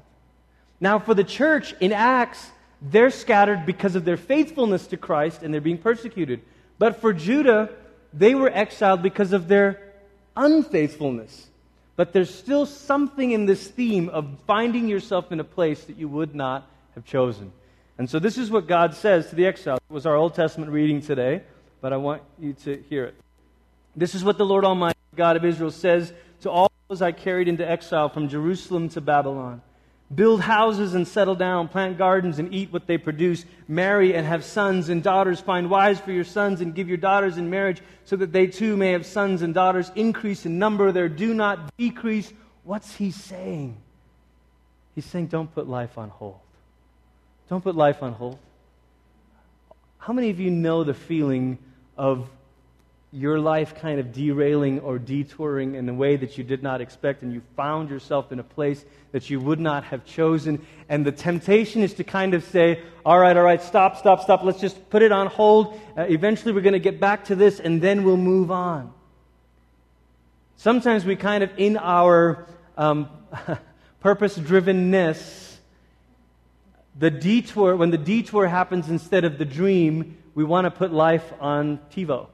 Now, 0.80 1.00
for 1.00 1.14
the 1.14 1.24
church 1.24 1.74
in 1.80 1.94
Acts, 1.94 2.52
they're 2.82 3.10
scattered 3.10 3.66
because 3.66 3.96
of 3.96 4.04
their 4.04 4.18
faithfulness 4.18 4.88
to 4.88 4.98
Christ 4.98 5.42
and 5.42 5.54
they're 5.54 5.62
being 5.62 5.78
persecuted. 5.78 6.42
But 6.78 7.00
for 7.00 7.14
Judah, 7.14 7.70
they 8.12 8.36
were 8.36 8.50
exiled 8.50 9.02
because 9.02 9.32
of 9.32 9.48
their 9.48 9.94
unfaithfulness. 10.36 11.48
But 11.96 12.12
there's 12.12 12.34
still 12.34 12.66
something 12.66 13.32
in 13.32 13.46
this 13.46 13.68
theme 13.68 14.10
of 14.10 14.28
finding 14.46 14.90
yourself 14.90 15.32
in 15.32 15.40
a 15.40 15.44
place 15.44 15.84
that 15.86 15.98
you 15.98 16.10
would 16.10 16.36
not 16.36 16.68
have 16.96 17.06
chosen. 17.06 17.54
And 17.98 18.10
so 18.10 18.20
this 18.20 18.38
is 18.38 18.50
what 18.50 18.68
God 18.68 18.96
says 18.96 19.30
to 19.30 19.36
the 19.36 19.46
exiles. 19.46 19.80
It 19.90 19.94
was 19.94 20.06
our 20.06 20.16
Old 20.16 20.34
Testament 20.34 20.72
reading 20.72 21.02
today, 21.02 21.44
but 21.80 21.94
I 21.94 21.98
want 21.98 22.24
you 22.40 22.54
to 22.66 22.84
hear 22.90 23.06
it. 23.06 23.16
This 23.96 24.16
is 24.16 24.24
what 24.24 24.40
the 24.40 24.46
Lord 24.46 24.66
Almighty, 24.66 24.98
God 25.16 25.38
of 25.38 25.46
Israel, 25.46 25.70
says 25.70 26.12
those 26.88 27.02
I 27.02 27.12
carried 27.12 27.48
into 27.48 27.70
exile 27.70 28.10
from 28.10 28.30
Jerusalem 28.30 28.90
to 28.90 29.02
Babylon. 29.02 29.62
Build 30.14 30.42
houses 30.42 30.94
and 30.94 31.08
settle 31.08 31.34
down, 31.34 31.70
plant 31.70 31.98
gardens 31.98 32.38
and 32.38 32.54
eat 32.54 32.72
what 32.72 32.86
they 32.86 32.98
produce, 32.98 33.46
marry 33.68 34.14
and 34.14 34.28
have 34.28 34.44
sons 34.44 34.90
and 34.90 35.02
daughters, 35.02 35.40
find 35.40 35.70
wives 35.70 36.00
for 36.00 36.12
your 36.12 36.24
sons 36.24 36.62
and 36.62 36.76
give 36.76 36.88
your 36.88 36.98
daughters 36.98 37.38
in 37.38 37.50
marriage 37.50 37.82
so 38.04 38.16
that 38.18 38.32
they 38.32 38.46
too 38.46 38.78
may 38.78 38.92
have 38.92 39.06
sons 39.06 39.42
and 39.42 39.54
daughters. 39.54 39.92
Increase 39.96 40.46
in 40.46 40.60
number 40.60 40.92
there, 40.92 41.10
do 41.10 41.34
not 41.34 41.76
decrease. 41.78 42.32
What's 42.64 42.96
he 42.96 43.10
saying? 43.12 43.78
He's 44.94 45.06
saying, 45.06 45.28
don't 45.28 45.52
put 45.54 45.68
life 45.68 45.98
on 45.98 46.10
hold. 46.10 46.40
Don't 47.50 47.64
put 47.64 47.76
life 47.76 48.04
on 48.04 48.14
hold. 48.14 48.38
How 49.98 50.14
many 50.14 50.30
of 50.30 50.40
you 50.40 50.52
know 50.52 50.84
the 50.84 50.94
feeling 50.94 51.58
of 51.98 52.30
your 53.14 53.40
life 53.40 53.76
kind 53.76 54.00
of 54.00 54.12
derailing 54.12 54.80
or 54.80 54.98
detouring 54.98 55.76
in 55.76 55.88
a 55.88 55.94
way 55.94 56.16
that 56.16 56.36
you 56.36 56.44
did 56.44 56.64
not 56.64 56.82
expect, 56.82 57.22
and 57.22 57.32
you 57.32 57.44
found 57.56 57.92
yourself 57.92 58.32
in 58.32 58.40
a 58.40 58.44
place 58.44 58.84
that 59.12 59.30
you 59.30 59.40
would 59.40 59.60
not 59.60 59.84
have 59.84 60.04
chosen. 60.04 60.66
And 60.90 61.06
the 61.06 61.12
temptation 61.12 61.84
is 61.84 61.94
to 61.96 62.04
kind 62.04 62.34
of 62.34 62.44
say, 62.44 62.82
all 63.06 63.20
right, 63.20 63.38
all 63.38 63.44
right, 63.44 63.62
stop, 63.62 63.98
stop, 63.98 64.22
stop, 64.22 64.44
let's 64.44 64.60
just 64.60 64.90
put 64.90 65.04
it 65.04 65.12
on 65.12 65.28
hold. 65.28 65.80
Uh, 65.96 66.02
eventually, 66.10 66.54
we're 66.54 66.62
going 66.62 66.74
to 66.74 66.80
get 66.80 67.00
back 67.00 67.26
to 67.26 67.36
this, 67.36 67.60
and 67.60 67.80
then 67.84 68.04
we'll 68.04 68.18
move 68.18 68.50
on. 68.50 68.92
Sometimes 70.56 71.06
we 71.06 71.16
kind 71.16 71.44
of, 71.44 71.52
in 71.58 71.78
our 71.78 72.48
um, 72.78 73.10
purpose 74.00 74.40
drivenness, 74.40 75.58
the 76.98 77.12
detour, 77.12 77.76
when 77.76 77.92
the 77.92 77.98
detour 78.00 78.48
happens 78.48 78.90
instead 78.90 79.24
of 79.24 79.38
the 79.38 79.46
dream, 79.46 80.18
we 80.34 80.44
want 80.44 80.66
to 80.66 80.72
put 80.72 80.92
life 80.92 81.32
on 81.40 81.80
TiVo. 81.96 82.28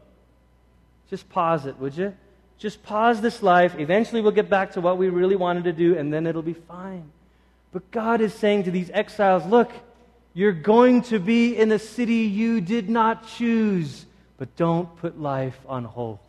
Just 1.09 1.29
pause 1.29 1.65
it, 1.65 1.77
would 1.79 1.95
you? 1.95 2.15
Just 2.57 2.83
pause 2.83 3.21
this 3.21 3.41
life. 3.41 3.75
Eventually, 3.79 4.21
we'll 4.21 4.31
get 4.31 4.49
back 4.49 4.73
to 4.73 4.81
what 4.81 4.97
we 4.97 5.09
really 5.09 5.35
wanted 5.35 5.63
to 5.63 5.73
do, 5.73 5.97
and 5.97 6.11
then 6.13 6.27
it'll 6.27 6.41
be 6.41 6.53
fine. 6.53 7.11
But 7.71 7.89
God 7.91 8.21
is 8.21 8.33
saying 8.33 8.63
to 8.63 8.71
these 8.71 8.89
exiles 8.91 9.45
look, 9.45 9.71
you're 10.33 10.51
going 10.51 11.01
to 11.03 11.19
be 11.19 11.55
in 11.55 11.71
a 11.71 11.79
city 11.79 12.15
you 12.15 12.61
did 12.61 12.89
not 12.89 13.27
choose, 13.27 14.05
but 14.37 14.55
don't 14.55 14.95
put 14.97 15.19
life 15.19 15.57
on 15.67 15.83
hold. 15.83 16.19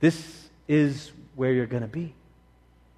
This 0.00 0.48
is 0.68 1.10
where 1.34 1.52
you're 1.52 1.66
going 1.66 1.82
to 1.82 1.88
be. 1.88 2.14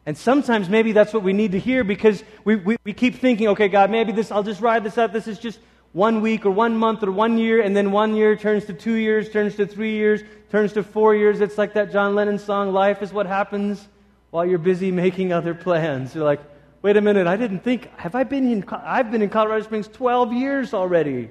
And 0.05 0.17
sometimes 0.17 0.69
maybe 0.69 0.93
that's 0.93 1.13
what 1.13 1.23
we 1.23 1.33
need 1.33 1.53
to 1.53 1.59
hear 1.59 1.83
because 1.83 2.23
we, 2.45 2.57
we, 2.57 2.77
we 2.85 2.93
keep 2.93 3.17
thinking, 3.17 3.49
okay, 3.49 3.69
God, 3.69 3.91
maybe 3.91 4.13
this, 4.13 4.31
I'll 4.31 4.45
just 4.45 4.61
ride 4.61 4.85
this 4.85 4.99
out. 4.99 5.13
This 5.13 5.27
is 5.27 5.39
just 5.39 5.59
one 5.97 6.21
week 6.21 6.45
or 6.45 6.51
one 6.51 6.77
month 6.77 7.03
or 7.03 7.11
one 7.11 7.39
year, 7.39 7.63
and 7.63 7.75
then 7.75 7.91
one 7.91 8.15
year 8.15 8.37
turns 8.37 8.67
to 8.67 8.75
two 8.75 8.97
years, 8.97 9.31
turns 9.31 9.57
to 9.57 9.67
three 9.67 9.93
years, 9.93 10.21
turns 10.51 10.75
to 10.75 10.83
four 10.83 11.15
years. 11.15 11.41
It's 11.41 11.57
like 11.57 11.73
that 11.73 11.91
John 11.91 12.15
Lennon 12.15 12.39
song, 12.39 12.71
Life 12.75 13.01
is 13.01 13.15
what 13.15 13.25
happens 13.25 13.89
while 14.31 14.45
you're 14.45 14.59
busy 14.59 14.93
making 14.93 15.33
other 15.33 15.55
plans. 15.55 16.15
You're 16.15 16.27
like, 16.27 16.41
wait 16.83 16.99
a 16.99 17.01
minute, 17.01 17.27
I 17.27 17.39
didn't 17.39 17.61
think, 17.61 17.91
have 17.97 18.15
I 18.15 18.25
been 18.25 18.53
in, 18.53 18.63
I've 18.69 19.11
been 19.11 19.23
in 19.23 19.31
Colorado 19.31 19.65
Springs 19.65 19.89
12 19.89 20.35
years 20.35 20.75
already. 20.75 21.31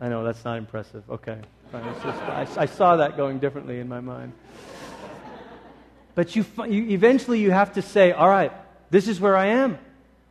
I 0.00 0.08
know, 0.08 0.24
that's 0.24 0.46
not 0.46 0.56
impressive. 0.56 1.04
Okay. 1.10 1.36
Just, 1.72 2.06
I, 2.06 2.46
I, 2.56 2.64
saw 2.64 2.96
that 2.96 3.18
going 3.18 3.38
differently 3.38 3.80
in 3.80 3.88
my 3.88 4.00
mind. 4.00 4.32
But 6.14 6.34
you, 6.34 6.46
you, 6.66 6.88
eventually 6.88 7.40
you 7.40 7.50
have 7.50 7.74
to 7.74 7.82
say, 7.82 8.12
all 8.12 8.30
right, 8.30 8.52
this 8.88 9.08
is 9.08 9.20
where 9.20 9.36
I 9.36 9.48
am. 9.48 9.78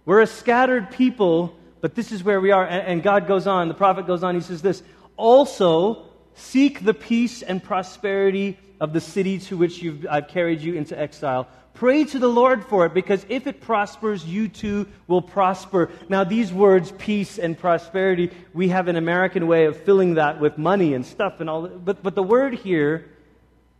We're 0.06 0.22
a 0.22 0.28
scattered 0.28 0.90
people 0.90 1.56
but 1.82 1.96
this 1.96 2.12
is 2.12 2.24
where 2.24 2.40
we 2.40 2.52
are. 2.52 2.66
And, 2.66 2.88
and 2.88 3.04
God 3.04 3.28
goes 3.28 3.48
on, 3.48 3.68
the 3.68 3.74
prophet 3.74 4.08
goes 4.08 4.24
on, 4.24 4.36
he 4.36 4.42
says 4.42 4.62
this 4.62 4.84
Also, 5.18 6.06
seek 6.36 6.84
the 6.86 6.94
peace 6.94 7.42
and 7.42 7.64
prosperity 7.64 8.58
of 8.80 8.94
the 8.94 9.02
city 9.02 9.40
to 9.40 9.58
which 9.58 9.84
I've 10.10 10.28
carried 10.28 10.62
you 10.62 10.76
into 10.76 11.00
exile. 11.00 11.48
Pray 11.74 12.04
to 12.04 12.20
the 12.20 12.28
Lord 12.28 12.66
for 12.66 12.86
it, 12.86 12.94
because 12.94 13.26
if 13.30 13.48
it 13.48 13.62
prospers, 13.62 14.26
you 14.26 14.48
too 14.48 14.88
will 15.08 15.22
prosper. 15.22 15.90
Now, 16.10 16.24
these 16.24 16.52
words, 16.52 16.92
peace 16.98 17.40
and 17.40 17.58
prosperity, 17.58 18.32
we 18.54 18.70
have 18.70 18.88
an 18.88 18.98
American 18.98 19.48
way 19.48 19.66
of 19.66 19.78
filling 19.78 20.16
that 20.16 20.40
with 20.40 20.58
money 20.58 20.94
and 20.94 21.06
stuff 21.06 21.40
and 21.40 21.50
all. 21.50 21.68
But, 21.68 22.04
but 22.04 22.14
the 22.14 22.24
word 22.24 22.56
here 22.56 23.10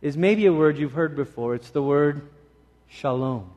is 0.00 0.16
maybe 0.16 0.46
a 0.46 0.52
word 0.52 0.78
you've 0.78 0.92
heard 0.92 1.14
before. 1.14 1.54
It's 1.54 1.70
the 1.70 1.82
word 1.82 2.28
shalom. 2.88 3.50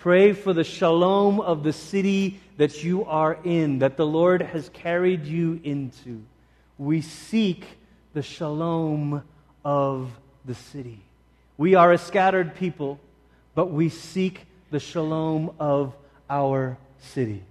Pray 0.00 0.32
for 0.32 0.52
the 0.52 0.62
shalom 0.62 1.40
of 1.40 1.64
the 1.64 1.72
city 1.72 2.40
that 2.56 2.84
you 2.84 3.04
are 3.04 3.36
in, 3.42 3.80
that 3.80 3.96
the 3.96 4.06
Lord 4.06 4.42
has 4.42 4.68
carried 4.68 5.24
you 5.24 5.60
into. 5.64 6.22
We 6.78 7.00
seek 7.00 7.64
the 8.14 8.22
shalom 8.22 9.24
of 9.64 10.10
the 10.44 10.54
city. 10.54 11.00
We 11.56 11.74
are 11.74 11.92
a 11.92 11.98
scattered 11.98 12.54
people, 12.54 13.00
but 13.56 13.72
we 13.72 13.88
seek 13.88 14.46
the 14.70 14.78
shalom 14.78 15.50
of 15.58 15.96
our 16.30 16.78
city. 16.98 17.42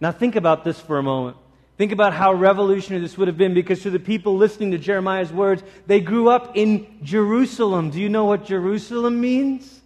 Now, 0.00 0.10
think 0.10 0.34
about 0.34 0.64
this 0.64 0.80
for 0.80 0.98
a 0.98 1.02
moment. 1.04 1.36
Think 1.78 1.92
about 1.92 2.14
how 2.14 2.32
revolutionary 2.32 3.00
this 3.02 3.16
would 3.16 3.28
have 3.28 3.36
been 3.36 3.54
because 3.54 3.82
to 3.82 3.90
the 3.90 4.00
people 4.00 4.36
listening 4.36 4.72
to 4.72 4.78
Jeremiah's 4.78 5.32
words, 5.32 5.62
they 5.86 6.00
grew 6.00 6.30
up 6.30 6.56
in 6.56 6.98
Jerusalem. 7.04 7.90
Do 7.90 8.00
you 8.00 8.08
know 8.08 8.24
what 8.24 8.44
Jerusalem 8.44 9.20
means? 9.20 9.82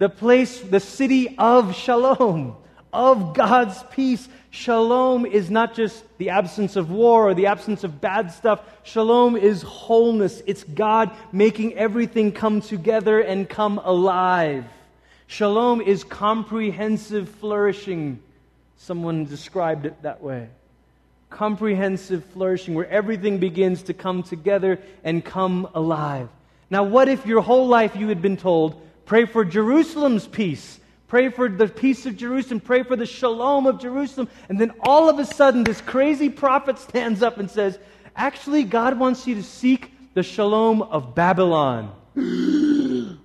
The 0.00 0.08
place, 0.08 0.58
the 0.60 0.80
city 0.80 1.36
of 1.36 1.76
shalom, 1.76 2.56
of 2.90 3.34
God's 3.34 3.80
peace. 3.90 4.26
Shalom 4.50 5.26
is 5.26 5.50
not 5.50 5.74
just 5.74 6.02
the 6.16 6.30
absence 6.30 6.74
of 6.74 6.90
war 6.90 7.28
or 7.28 7.34
the 7.34 7.46
absence 7.46 7.84
of 7.84 8.00
bad 8.00 8.32
stuff. 8.32 8.62
Shalom 8.82 9.36
is 9.36 9.60
wholeness. 9.60 10.42
It's 10.46 10.64
God 10.64 11.10
making 11.32 11.74
everything 11.74 12.32
come 12.32 12.62
together 12.62 13.20
and 13.20 13.46
come 13.46 13.76
alive. 13.76 14.64
Shalom 15.26 15.82
is 15.82 16.02
comprehensive 16.02 17.28
flourishing. 17.28 18.22
Someone 18.78 19.26
described 19.26 19.84
it 19.84 20.00
that 20.00 20.22
way. 20.22 20.48
Comprehensive 21.28 22.24
flourishing, 22.32 22.74
where 22.74 22.88
everything 22.88 23.36
begins 23.36 23.82
to 23.82 23.92
come 23.92 24.22
together 24.22 24.80
and 25.04 25.22
come 25.22 25.68
alive. 25.74 26.30
Now, 26.70 26.84
what 26.84 27.08
if 27.08 27.26
your 27.26 27.42
whole 27.42 27.68
life 27.68 27.96
you 27.96 28.08
had 28.08 28.22
been 28.22 28.38
told, 28.38 28.80
Pray 29.10 29.24
for 29.24 29.44
Jerusalem's 29.44 30.28
peace. 30.28 30.78
Pray 31.08 31.30
for 31.30 31.48
the 31.48 31.66
peace 31.66 32.06
of 32.06 32.16
Jerusalem. 32.16 32.60
Pray 32.60 32.84
for 32.84 32.94
the 32.94 33.06
shalom 33.06 33.66
of 33.66 33.80
Jerusalem. 33.80 34.28
And 34.48 34.56
then 34.56 34.70
all 34.78 35.08
of 35.08 35.18
a 35.18 35.24
sudden, 35.24 35.64
this 35.64 35.80
crazy 35.80 36.28
prophet 36.28 36.78
stands 36.78 37.20
up 37.20 37.38
and 37.38 37.50
says, 37.50 37.80
Actually, 38.14 38.62
God 38.62 39.00
wants 39.00 39.26
you 39.26 39.34
to 39.34 39.42
seek 39.42 39.92
the 40.14 40.22
shalom 40.22 40.80
of 40.80 41.16
Babylon. 41.16 41.92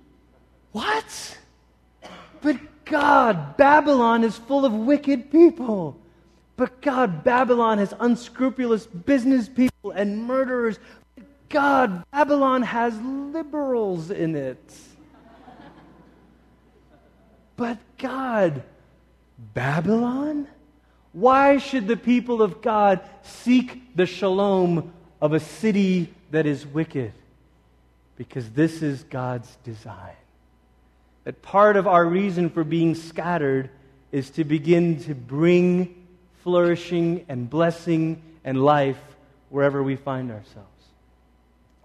what? 0.72 1.38
But 2.40 2.56
God, 2.84 3.56
Babylon 3.56 4.24
is 4.24 4.36
full 4.36 4.64
of 4.64 4.72
wicked 4.72 5.30
people. 5.30 6.00
But 6.56 6.82
God, 6.82 7.22
Babylon 7.22 7.78
has 7.78 7.94
unscrupulous 8.00 8.86
business 8.86 9.48
people 9.48 9.92
and 9.92 10.24
murderers. 10.24 10.80
But 11.14 11.26
God, 11.48 12.02
Babylon 12.10 12.62
has 12.62 13.00
liberals 13.00 14.10
in 14.10 14.34
it. 14.34 14.72
But 17.56 17.78
God, 17.98 18.62
Babylon? 19.54 20.46
Why 21.12 21.58
should 21.58 21.88
the 21.88 21.96
people 21.96 22.42
of 22.42 22.60
God 22.60 23.00
seek 23.22 23.96
the 23.96 24.06
shalom 24.06 24.92
of 25.20 25.32
a 25.32 25.40
city 25.40 26.12
that 26.30 26.46
is 26.46 26.66
wicked? 26.66 27.12
Because 28.16 28.50
this 28.50 28.82
is 28.82 29.02
God's 29.04 29.56
design. 29.64 30.14
That 31.24 31.42
part 31.42 31.76
of 31.76 31.86
our 31.86 32.04
reason 32.04 32.50
for 32.50 32.64
being 32.64 32.94
scattered 32.94 33.70
is 34.12 34.30
to 34.30 34.44
begin 34.44 35.02
to 35.04 35.14
bring 35.14 36.06
flourishing 36.42 37.24
and 37.28 37.48
blessing 37.50 38.22
and 38.44 38.62
life 38.62 39.00
wherever 39.48 39.82
we 39.82 39.96
find 39.96 40.30
ourselves. 40.30 40.68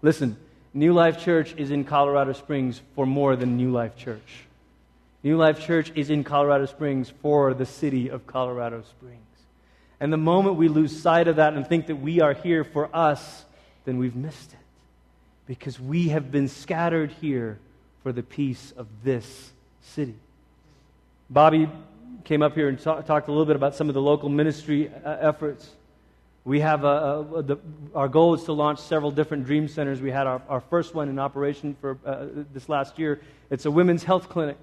Listen, 0.02 0.36
New 0.74 0.92
Life 0.92 1.24
Church 1.24 1.54
is 1.56 1.70
in 1.70 1.84
Colorado 1.84 2.32
Springs 2.32 2.80
for 2.94 3.06
more 3.06 3.34
than 3.34 3.56
New 3.56 3.70
Life 3.72 3.96
Church. 3.96 4.44
New 5.22 5.36
Life 5.36 5.64
Church 5.64 5.92
is 5.94 6.10
in 6.10 6.24
Colorado 6.24 6.66
Springs 6.66 7.12
for 7.22 7.54
the 7.54 7.66
city 7.66 8.08
of 8.08 8.26
Colorado 8.26 8.82
Springs. 8.82 9.18
And 10.00 10.12
the 10.12 10.16
moment 10.16 10.56
we 10.56 10.66
lose 10.66 11.00
sight 11.00 11.28
of 11.28 11.36
that 11.36 11.54
and 11.54 11.64
think 11.64 11.86
that 11.86 11.96
we 11.96 12.20
are 12.20 12.32
here 12.32 12.64
for 12.64 12.94
us, 12.94 13.44
then 13.84 13.98
we've 13.98 14.16
missed 14.16 14.52
it. 14.52 14.58
Because 15.46 15.78
we 15.78 16.08
have 16.08 16.32
been 16.32 16.48
scattered 16.48 17.12
here 17.20 17.60
for 18.02 18.12
the 18.12 18.22
peace 18.22 18.72
of 18.76 18.88
this 19.04 19.52
city. 19.80 20.16
Bobby 21.30 21.68
came 22.24 22.42
up 22.42 22.54
here 22.54 22.68
and 22.68 22.80
talk, 22.80 23.06
talked 23.06 23.28
a 23.28 23.30
little 23.30 23.46
bit 23.46 23.54
about 23.54 23.76
some 23.76 23.88
of 23.88 23.94
the 23.94 24.02
local 24.02 24.28
ministry 24.28 24.90
uh, 25.04 25.18
efforts. 25.20 25.70
We 26.44 26.58
have 26.60 26.82
a, 26.82 27.24
a, 27.36 27.42
the, 27.42 27.56
our 27.94 28.08
goal 28.08 28.34
is 28.34 28.42
to 28.44 28.52
launch 28.52 28.80
several 28.80 29.12
different 29.12 29.46
dream 29.46 29.68
centers. 29.68 30.00
We 30.00 30.10
had 30.10 30.26
our, 30.26 30.42
our 30.48 30.60
first 30.60 30.96
one 30.96 31.08
in 31.08 31.20
operation 31.20 31.76
for 31.80 31.96
uh, 32.04 32.26
this 32.52 32.68
last 32.68 32.98
year. 32.98 33.20
It's 33.50 33.66
a 33.66 33.70
women's 33.70 34.02
health 34.02 34.28
clinic. 34.28 34.56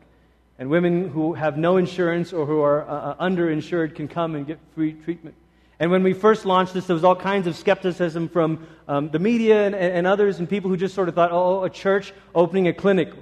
And 0.60 0.70
women 0.70 1.08
who 1.08 1.34
have 1.34 1.58
no 1.58 1.78
insurance 1.78 2.34
or 2.34 2.46
who 2.46 2.60
are 2.60 2.88
uh, 2.88 2.94
uh, 2.94 3.26
underinsured 3.26 3.96
can 3.96 4.10
come 4.10 4.36
and 4.36 4.46
get 4.46 4.60
free 4.76 4.92
treatment. 4.92 5.36
And 5.80 5.90
when 5.90 6.04
we 6.04 6.12
first 6.12 6.46
launched 6.46 6.74
this, 6.74 6.86
there 6.86 6.94
was 6.94 7.06
all 7.06 7.16
kinds 7.16 7.48
of 7.48 7.56
skepticism 7.56 8.28
from 8.28 8.68
um, 8.86 9.10
the 9.10 9.20
media 9.20 9.66
and, 9.66 9.74
and, 9.74 10.06
others, 10.06 10.40
and 10.40 10.50
people 10.50 10.70
who 10.70 10.76
just 10.76 10.94
sort 10.94 11.08
of 11.08 11.16
thought, 11.16 11.32
oh, 11.32 11.64
a 11.64 11.70
church 11.70 12.12
opening 12.36 12.68
a 12.68 12.74
clinic. 12.74 13.14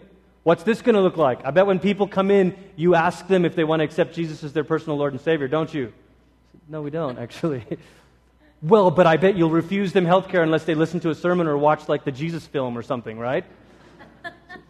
What's 0.41 0.63
this 0.63 0.81
going 0.81 0.95
to 0.95 1.01
look 1.01 1.17
like? 1.17 1.45
I 1.45 1.51
bet 1.51 1.67
when 1.67 1.77
people 1.77 2.07
come 2.07 2.31
in, 2.31 2.55
you 2.75 2.95
ask 2.95 3.27
them 3.27 3.45
if 3.45 3.55
they 3.55 3.63
want 3.63 3.81
to 3.81 3.83
accept 3.83 4.15
Jesus 4.15 4.43
as 4.43 4.51
their 4.53 4.63
personal 4.63 4.97
Lord 4.97 5.13
and 5.13 5.21
Savior, 5.21 5.47
don't 5.47 5.71
you? 5.71 5.93
No, 6.67 6.81
we 6.81 6.89
don't, 6.89 7.19
actually. 7.19 7.63
well, 8.63 8.89
but 8.89 9.05
I 9.05 9.17
bet 9.17 9.37
you'll 9.37 9.51
refuse 9.51 9.93
them 9.93 10.05
health 10.05 10.27
care 10.27 10.41
unless 10.41 10.63
they 10.63 10.73
listen 10.73 10.99
to 11.01 11.11
a 11.11 11.15
sermon 11.15 11.45
or 11.45 11.55
watch 11.55 11.87
like 11.87 12.03
the 12.03 12.11
Jesus 12.11 12.47
film 12.47 12.75
or 12.75 12.81
something, 12.81 13.19
right? 13.19 13.45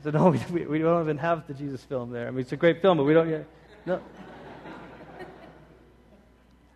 So 0.04 0.12
no, 0.12 0.30
we, 0.52 0.66
we 0.66 0.80
don't 0.80 1.04
even 1.04 1.18
have 1.18 1.48
the 1.48 1.54
Jesus 1.54 1.84
film 1.84 2.12
there. 2.12 2.28
I 2.28 2.32
mean, 2.32 2.42
it's 2.42 2.52
a 2.52 2.58
great 2.58 2.82
film, 2.82 2.98
but 2.98 3.04
we 3.04 3.14
don't 3.14 3.30
yet. 3.30 3.46
No. 3.86 4.02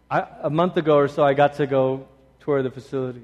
I, 0.10 0.28
a 0.42 0.50
month 0.50 0.75
ago 0.78 0.98
or 0.98 1.08
so, 1.08 1.24
I 1.24 1.34
got 1.34 1.56
to 1.56 1.68
go 1.68 2.08
tour 2.42 2.62
the 2.63 2.72
facility. 2.72 3.22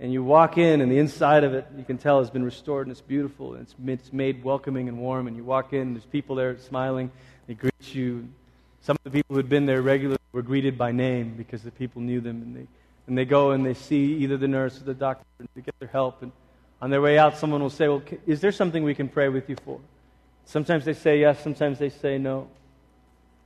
And 0.00 0.12
you 0.12 0.22
walk 0.22 0.58
in, 0.58 0.80
and 0.80 0.92
the 0.92 0.98
inside 0.98 1.42
of 1.42 1.54
it, 1.54 1.66
you 1.76 1.82
can 1.82 1.98
tell, 1.98 2.20
has 2.20 2.30
been 2.30 2.44
restored, 2.44 2.86
and 2.86 2.92
it's 2.92 3.00
beautiful, 3.00 3.54
and 3.54 3.62
it's, 3.62 3.74
it's 3.84 4.12
made 4.12 4.44
welcoming 4.44 4.88
and 4.88 4.98
warm. 4.98 5.26
And 5.26 5.36
you 5.36 5.42
walk 5.42 5.72
in, 5.72 5.80
and 5.80 5.96
there's 5.96 6.04
people 6.04 6.36
there 6.36 6.56
smiling. 6.58 7.10
They 7.48 7.54
greet 7.54 7.94
you. 7.94 8.28
Some 8.82 8.94
of 8.94 9.02
the 9.02 9.10
people 9.10 9.34
who 9.34 9.38
had 9.38 9.48
been 9.48 9.66
there 9.66 9.82
regularly 9.82 10.18
were 10.30 10.42
greeted 10.42 10.78
by 10.78 10.92
name 10.92 11.34
because 11.36 11.62
the 11.62 11.72
people 11.72 12.00
knew 12.00 12.20
them. 12.20 12.42
And 12.42 12.54
they, 12.54 12.66
and 13.08 13.18
they 13.18 13.24
go 13.24 13.50
and 13.50 13.66
they 13.66 13.74
see 13.74 14.18
either 14.18 14.36
the 14.36 14.46
nurse 14.46 14.80
or 14.80 14.84
the 14.84 14.94
doctor 14.94 15.24
to 15.56 15.60
get 15.60 15.76
their 15.80 15.88
help. 15.88 16.22
And 16.22 16.30
on 16.80 16.90
their 16.90 17.00
way 17.00 17.18
out, 17.18 17.36
someone 17.36 17.62
will 17.62 17.70
say, 17.70 17.88
Well, 17.88 18.02
is 18.26 18.40
there 18.40 18.52
something 18.52 18.84
we 18.84 18.94
can 18.94 19.08
pray 19.08 19.28
with 19.28 19.48
you 19.48 19.56
for? 19.64 19.80
Sometimes 20.44 20.84
they 20.84 20.94
say 20.94 21.20
yes, 21.20 21.42
sometimes 21.42 21.78
they 21.78 21.90
say 21.90 22.18
no. 22.18 22.48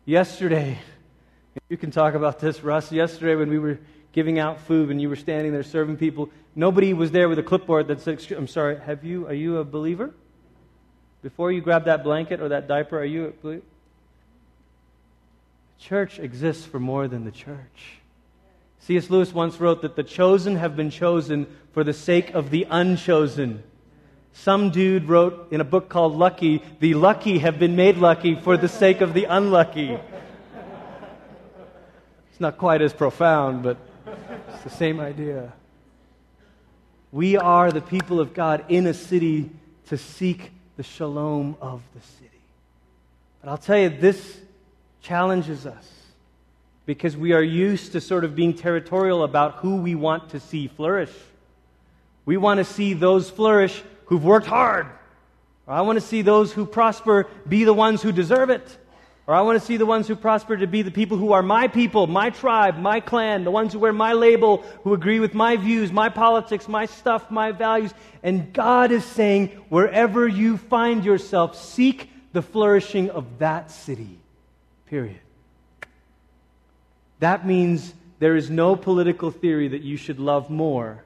Yesterday, 0.04 0.78
you 1.68 1.76
can 1.76 1.90
talk 1.90 2.14
about 2.14 2.38
this, 2.38 2.62
Russ. 2.62 2.92
Yesterday, 2.92 3.34
when 3.34 3.50
we 3.50 3.58
were 3.58 3.78
giving 4.12 4.38
out 4.38 4.60
food 4.60 4.90
and 4.90 5.00
you 5.00 5.08
were 5.08 5.16
standing 5.16 5.52
there 5.52 5.62
serving 5.62 5.96
people, 5.96 6.28
nobody 6.54 6.92
was 6.92 7.10
there 7.10 7.28
with 7.28 7.38
a 7.38 7.42
clipboard 7.42 7.88
that 7.88 8.00
said, 8.00 8.20
I'm 8.32 8.46
sorry, 8.46 8.78
have 8.78 9.04
you, 9.04 9.26
are 9.26 9.34
you 9.34 9.56
a 9.58 9.64
believer? 9.64 10.12
Before 11.22 11.50
you 11.50 11.60
grab 11.60 11.86
that 11.86 12.04
blanket 12.04 12.40
or 12.40 12.50
that 12.50 12.68
diaper, 12.68 12.98
are 12.98 13.04
you 13.04 13.26
a 13.26 13.30
believer? 13.30 13.62
Church 15.78 16.18
exists 16.18 16.64
for 16.64 16.78
more 16.78 17.08
than 17.08 17.24
the 17.24 17.30
church. 17.30 18.01
C.S. 18.86 19.10
Lewis 19.10 19.32
once 19.32 19.60
wrote 19.60 19.82
that 19.82 19.94
the 19.94 20.02
chosen 20.02 20.56
have 20.56 20.74
been 20.74 20.90
chosen 20.90 21.46
for 21.72 21.84
the 21.84 21.92
sake 21.92 22.34
of 22.34 22.50
the 22.50 22.66
unchosen. 22.68 23.62
Some 24.32 24.70
dude 24.70 25.04
wrote 25.04 25.52
in 25.52 25.60
a 25.60 25.64
book 25.64 25.88
called 25.88 26.16
Lucky, 26.16 26.64
the 26.80 26.94
lucky 26.94 27.38
have 27.38 27.60
been 27.60 27.76
made 27.76 27.96
lucky 27.96 28.34
for 28.34 28.56
the 28.56 28.66
sake 28.66 29.00
of 29.00 29.14
the 29.14 29.26
unlucky. 29.26 29.96
It's 32.30 32.40
not 32.40 32.58
quite 32.58 32.82
as 32.82 32.92
profound, 32.92 33.62
but 33.62 33.76
it's 34.48 34.64
the 34.64 34.70
same 34.70 34.98
idea. 34.98 35.52
We 37.12 37.36
are 37.36 37.70
the 37.70 37.82
people 37.82 38.18
of 38.18 38.34
God 38.34 38.64
in 38.68 38.88
a 38.88 38.94
city 38.94 39.48
to 39.90 39.96
seek 39.96 40.50
the 40.76 40.82
shalom 40.82 41.56
of 41.60 41.82
the 41.94 42.00
city. 42.00 42.40
But 43.40 43.50
I'll 43.50 43.58
tell 43.58 43.78
you, 43.78 43.90
this 43.90 44.40
challenges 45.02 45.66
us 45.66 46.01
because 46.86 47.16
we 47.16 47.32
are 47.32 47.42
used 47.42 47.92
to 47.92 48.00
sort 48.00 48.24
of 48.24 48.34
being 48.34 48.54
territorial 48.54 49.22
about 49.22 49.56
who 49.56 49.76
we 49.76 49.94
want 49.94 50.30
to 50.30 50.40
see 50.40 50.66
flourish. 50.68 51.12
We 52.24 52.36
want 52.36 52.58
to 52.58 52.64
see 52.64 52.94
those 52.94 53.30
flourish 53.30 53.82
who've 54.06 54.24
worked 54.24 54.46
hard. 54.46 54.86
Or 55.66 55.74
I 55.74 55.82
want 55.82 55.98
to 55.98 56.04
see 56.04 56.22
those 56.22 56.52
who 56.52 56.66
prosper 56.66 57.28
be 57.48 57.64
the 57.64 57.74
ones 57.74 58.02
who 58.02 58.12
deserve 58.12 58.50
it. 58.50 58.78
Or 59.26 59.34
I 59.34 59.42
want 59.42 59.60
to 59.60 59.64
see 59.64 59.76
the 59.76 59.86
ones 59.86 60.08
who 60.08 60.16
prosper 60.16 60.56
to 60.56 60.66
be 60.66 60.82
the 60.82 60.90
people 60.90 61.16
who 61.16 61.32
are 61.32 61.42
my 61.42 61.68
people, 61.68 62.08
my 62.08 62.30
tribe, 62.30 62.76
my 62.78 62.98
clan, 62.98 63.44
the 63.44 63.52
ones 63.52 63.72
who 63.72 63.78
wear 63.78 63.92
my 63.92 64.14
label, 64.14 64.58
who 64.82 64.94
agree 64.94 65.20
with 65.20 65.32
my 65.32 65.56
views, 65.56 65.92
my 65.92 66.08
politics, 66.08 66.66
my 66.66 66.86
stuff, 66.86 67.30
my 67.30 67.52
values. 67.52 67.94
And 68.24 68.52
God 68.52 68.90
is 68.90 69.04
saying, 69.04 69.48
wherever 69.68 70.26
you 70.26 70.56
find 70.56 71.04
yourself, 71.04 71.56
seek 71.56 72.10
the 72.32 72.42
flourishing 72.42 73.10
of 73.10 73.38
that 73.38 73.70
city. 73.70 74.18
Period. 74.86 75.20
That 77.23 77.47
means 77.47 77.95
there 78.19 78.35
is 78.35 78.50
no 78.50 78.75
political 78.75 79.31
theory 79.31 79.69
that 79.69 79.83
you 79.83 79.97
should 79.97 80.19
love 80.19 80.50
more 80.50 81.05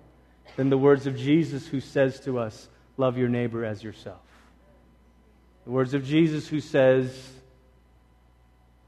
than 0.56 0.70
the 0.70 0.78
words 0.78 1.06
of 1.06 1.14
Jesus, 1.14 1.66
who 1.66 1.78
says 1.78 2.20
to 2.20 2.38
us, 2.38 2.70
Love 2.96 3.18
your 3.18 3.28
neighbor 3.28 3.66
as 3.66 3.84
yourself. 3.84 4.22
The 5.66 5.72
words 5.72 5.92
of 5.92 6.06
Jesus, 6.06 6.48
who 6.48 6.62
says, 6.62 7.14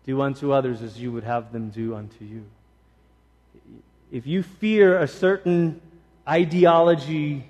Do 0.06 0.22
unto 0.22 0.52
others 0.52 0.80
as 0.80 0.98
you 0.98 1.12
would 1.12 1.24
have 1.24 1.52
them 1.52 1.68
do 1.68 1.94
unto 1.94 2.24
you. 2.24 2.46
If 4.10 4.26
you 4.26 4.42
fear 4.42 4.98
a 4.98 5.06
certain 5.06 5.82
ideology 6.26 7.46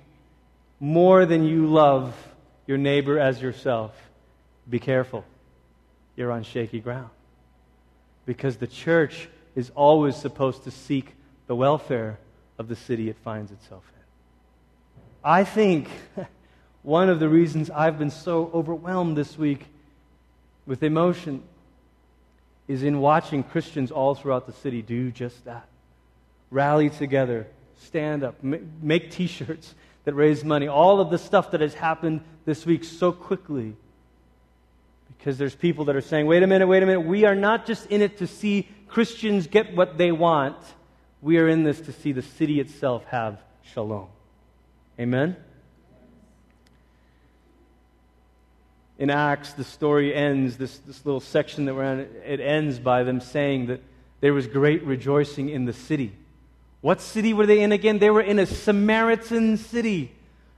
more 0.81 1.25
than 1.25 1.45
you 1.45 1.67
love 1.67 2.13
your 2.67 2.77
neighbor 2.77 3.17
as 3.17 3.41
yourself, 3.41 3.95
be 4.69 4.79
careful. 4.79 5.23
You're 6.17 6.33
on 6.33 6.43
shaky 6.43 6.81
ground. 6.81 7.11
Because 8.25 8.57
the 8.57 8.67
church 8.67 9.29
is 9.55 9.71
always 9.75 10.15
supposed 10.15 10.63
to 10.63 10.71
seek 10.71 11.15
the 11.47 11.55
welfare 11.55 12.19
of 12.57 12.67
the 12.67 12.75
city 12.75 13.09
it 13.09 13.17
finds 13.17 13.51
itself 13.51 13.83
in. 13.93 14.03
I 15.23 15.43
think 15.43 15.89
one 16.83 17.09
of 17.09 17.19
the 17.19 17.29
reasons 17.29 17.69
I've 17.69 17.97
been 17.97 18.11
so 18.11 18.51
overwhelmed 18.53 19.17
this 19.17 19.37
week 19.37 19.65
with 20.65 20.83
emotion 20.83 21.43
is 22.67 22.83
in 22.83 22.99
watching 22.99 23.43
Christians 23.43 23.91
all 23.91 24.13
throughout 24.13 24.45
the 24.45 24.53
city 24.53 24.81
do 24.81 25.11
just 25.11 25.43
that. 25.45 25.67
Rally 26.51 26.89
together, 26.89 27.47
stand 27.81 28.23
up, 28.23 28.35
make 28.43 29.11
t 29.11 29.27
shirts 29.27 29.73
that 30.05 30.13
raise 30.13 30.43
money, 30.43 30.67
all 30.67 31.01
of 31.01 31.09
the 31.09 31.17
stuff 31.17 31.51
that 31.51 31.61
has 31.61 31.73
happened 31.73 32.21
this 32.45 32.65
week 32.65 32.83
so 32.83 33.11
quickly. 33.11 33.75
Because 35.17 35.37
there's 35.37 35.55
people 35.55 35.85
that 35.85 35.95
are 35.95 36.01
saying, 36.01 36.27
wait 36.27 36.43
a 36.43 36.47
minute, 36.47 36.67
wait 36.67 36.81
a 36.81 36.85
minute, 36.85 37.01
we 37.01 37.25
are 37.25 37.35
not 37.35 37.65
just 37.65 37.87
in 37.87 38.01
it 38.01 38.19
to 38.19 38.27
see 38.27 38.67
Christians 38.89 39.47
get 39.47 39.75
what 39.75 39.97
they 39.97 40.11
want, 40.11 40.57
we 41.21 41.37
are 41.37 41.47
in 41.47 41.63
this 41.63 41.79
to 41.81 41.91
see 41.91 42.11
the 42.11 42.21
city 42.21 42.59
itself 42.59 43.05
have 43.05 43.39
shalom. 43.73 44.07
Amen? 44.99 45.35
In 48.97 49.09
Acts, 49.09 49.53
the 49.53 49.63
story 49.63 50.13
ends, 50.13 50.57
this, 50.57 50.77
this 50.79 51.05
little 51.05 51.21
section 51.21 51.65
that 51.65 51.73
we're 51.73 51.83
in, 51.83 51.99
it 52.25 52.41
ends 52.41 52.79
by 52.79 53.03
them 53.03 53.21
saying 53.21 53.67
that 53.67 53.81
there 54.19 54.33
was 54.33 54.47
great 54.47 54.83
rejoicing 54.83 55.49
in 55.49 55.65
the 55.65 55.71
city. 55.71 56.11
What 56.81 56.99
city 56.99 57.33
were 57.33 57.45
they 57.45 57.61
in 57.61 57.71
again? 57.71 57.99
They 57.99 58.09
were 58.09 58.21
in 58.21 58.39
a 58.39 58.45
Samaritan 58.45 59.57
city. 59.57 60.11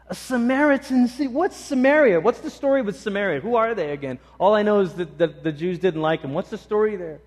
A 0.08 0.16
Samaritan 0.16 1.08
city. 1.08 1.28
What's 1.28 1.56
Samaria? 1.56 2.20
What's 2.20 2.40
the 2.40 2.50
story 2.50 2.82
with 2.82 3.00
Samaria? 3.00 3.42
Who 3.42 3.56
are 3.56 3.76
they 3.76 3.92
again? 3.92 4.20
All 4.40 4.56
I 4.56 4.64
know 4.64 4.80
is 4.80 4.94
that 4.94 5.18
the, 5.18 5.28
the 5.28 5.52
Jews 5.52 5.78
didn't 5.80 6.02
like 6.02 6.22
them. 6.22 6.34
What's 6.34 6.50
the 6.50 6.58
story 6.58 6.96
there? 6.96 7.20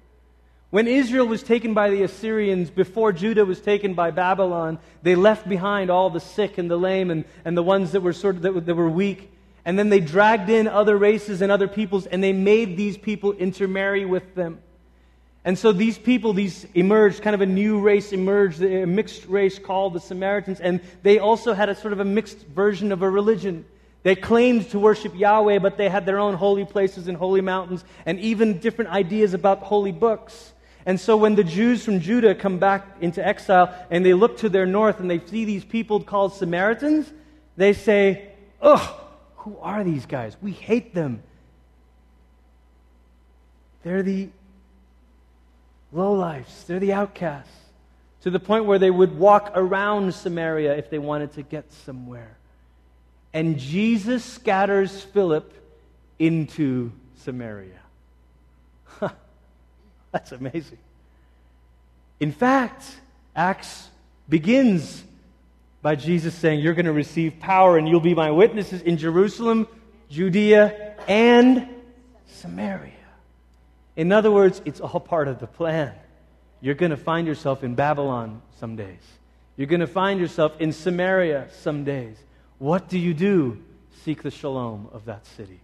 When 0.75 0.89
Israel 0.89 1.29
was 1.29 1.45
taken 1.45 1.73
by 1.73 1.91
the 1.91 2.03
Assyrians, 2.03 2.69
before 2.69 3.13
Judah 3.13 3.45
was 3.45 3.61
taken 3.61 3.95
by 3.95 4.11
Babylon, 4.11 4.81
they 5.05 5.15
left 5.15 5.49
behind 5.49 5.89
all 5.89 6.11
the 6.11 6.19
sick 6.19 6.59
and 6.59 6.69
the 6.69 6.77
lame 6.77 7.13
and, 7.13 7.25
and 7.45 7.57
the 7.57 7.63
ones 7.63 7.93
that 7.93 8.01
were 8.01 8.13
sort 8.13 8.35
of 8.35 8.43
that, 8.43 8.67
that 8.67 8.75
were 8.75 8.91
weak. 8.91 9.31
And 9.65 9.79
then 9.79 9.89
they 9.89 10.01
dragged 10.01 10.51
in 10.51 10.67
other 10.67 10.97
races 10.97 11.43
and 11.43 11.53
other 11.53 11.69
peoples, 11.69 12.07
and 12.07 12.25
they 12.25 12.33
made 12.33 12.77
these 12.77 12.99
people 12.99 13.31
intermarry 13.31 14.05
with 14.05 14.35
them. 14.35 14.59
And 15.45 15.57
so 15.57 15.71
these 15.71 15.97
people, 15.97 16.33
these 16.33 16.67
emerged, 16.75 17.23
kind 17.23 17.35
of 17.35 17.41
a 17.41 17.47
new 17.47 17.79
race 17.79 18.13
emerged, 18.13 18.61
a 18.61 18.85
mixed 18.85 19.27
race 19.27 19.61
called 19.61 19.93
the 19.93 20.01
Samaritans, 20.01 20.59
and 20.59 20.81
they 21.05 21.21
also 21.21 21.55
had 21.55 21.69
a 21.69 21.77
sort 21.77 21.93
of 21.93 22.01
a 22.01 22.05
mixed 22.05 22.39
version 22.49 22.91
of 22.91 23.03
a 23.03 23.09
religion. 23.09 23.65
They 24.03 24.17
claimed 24.17 24.69
to 24.71 24.81
worship 24.81 25.15
Yahweh, 25.15 25.61
but 25.61 25.77
they 25.77 25.89
had 25.89 26.05
their 26.05 26.19
own 26.19 26.35
holy 26.35 26.65
places 26.65 27.07
and 27.07 27.17
holy 27.17 27.43
mountains, 27.43 27.85
and 28.05 28.19
even 28.19 28.59
different 28.59 28.91
ideas 28.91 29.35
about 29.35 29.61
holy 29.61 29.93
books. 29.93 30.51
And 30.87 31.01
so 31.01 31.17
when 31.17 31.35
the 31.35 31.45
Jews 31.45 31.85
from 31.85 32.01
Judah 32.01 32.35
come 32.35 32.59
back 32.59 32.87
into 33.01 33.27
exile 33.27 33.75
and 33.91 34.05
they 34.05 34.13
look 34.13 34.39
to 34.39 34.49
their 34.49 34.67
north 34.67 35.01
and 35.01 35.11
they 35.11 35.19
see 35.19 35.45
these 35.45 35.65
people 35.65 36.01
called 36.01 36.35
Samaritans, 36.35 37.11
they 37.57 37.73
say, 37.73 38.33
Ugh, 38.61 39.01
who 39.37 39.57
are 39.61 39.83
these 39.83 40.07
guys? 40.07 40.37
We 40.43 40.53
hate 40.53 40.95
them. 40.95 41.23
They're 43.83 44.03
the 44.03 44.29
lowlifes, 45.95 46.67
they're 46.67 46.81
the 46.81 46.93
outcasts. 46.93 47.51
To 48.23 48.31
the 48.31 48.41
point 48.41 48.65
where 48.65 48.79
they 48.79 48.91
would 48.91 49.19
walk 49.19 49.53
around 49.55 50.15
Samaria 50.15 50.77
if 50.77 50.89
they 50.89 50.99
wanted 50.99 51.33
to 51.35 51.43
get 51.43 51.71
somewhere. 51.73 52.39
And 53.35 53.59
Jesus 53.59 54.25
scatters 54.25 55.03
Philip 55.03 55.53
into 56.19 56.93
Samaria. 57.19 57.81
That's 60.25 60.31
amazing. 60.31 60.79
In 62.21 62.31
fact, 62.31 62.85
Acts 63.35 63.89
begins 64.29 65.03
by 65.83 65.97
Jesus 65.97 66.33
saying, 66.37 66.61
You're 66.61 66.75
going 66.75 66.87
to 66.87 66.93
receive 66.93 67.41
power 67.41 67.77
and 67.77 67.89
you'll 67.89 67.99
be 67.99 68.15
my 68.15 68.31
witnesses 68.31 68.81
in 68.83 68.97
Jerusalem, 68.97 69.67
Judea, 70.09 70.95
and 71.09 71.69
Samaria. 72.29 72.93
In 73.97 74.13
other 74.13 74.31
words, 74.31 74.63
it's 74.65 74.81
all 74.81 75.01
part 75.01 75.27
of 75.27 75.41
the 75.41 75.49
plan. 75.49 75.93
You're 76.61 76.77
going 76.77 76.91
to 76.91 76.97
find 76.97 77.27
yourself 77.27 77.65
in 77.65 77.75
Babylon 77.75 78.41
some 78.61 78.77
days. 78.77 79.03
You're 79.57 79.67
going 79.67 79.81
to 79.81 79.89
find 79.89 80.21
yourself 80.21 80.53
in 80.61 80.73
Samaria 80.73 81.49
some 81.51 81.83
days. 81.83 82.17
What 82.59 82.89
do 82.89 83.01
you 83.01 83.15
do? 83.15 83.61
Seek 84.05 84.23
the 84.23 84.31
shalom 84.31 84.89
of 84.93 85.07
that 85.07 85.27
city. 85.27 85.61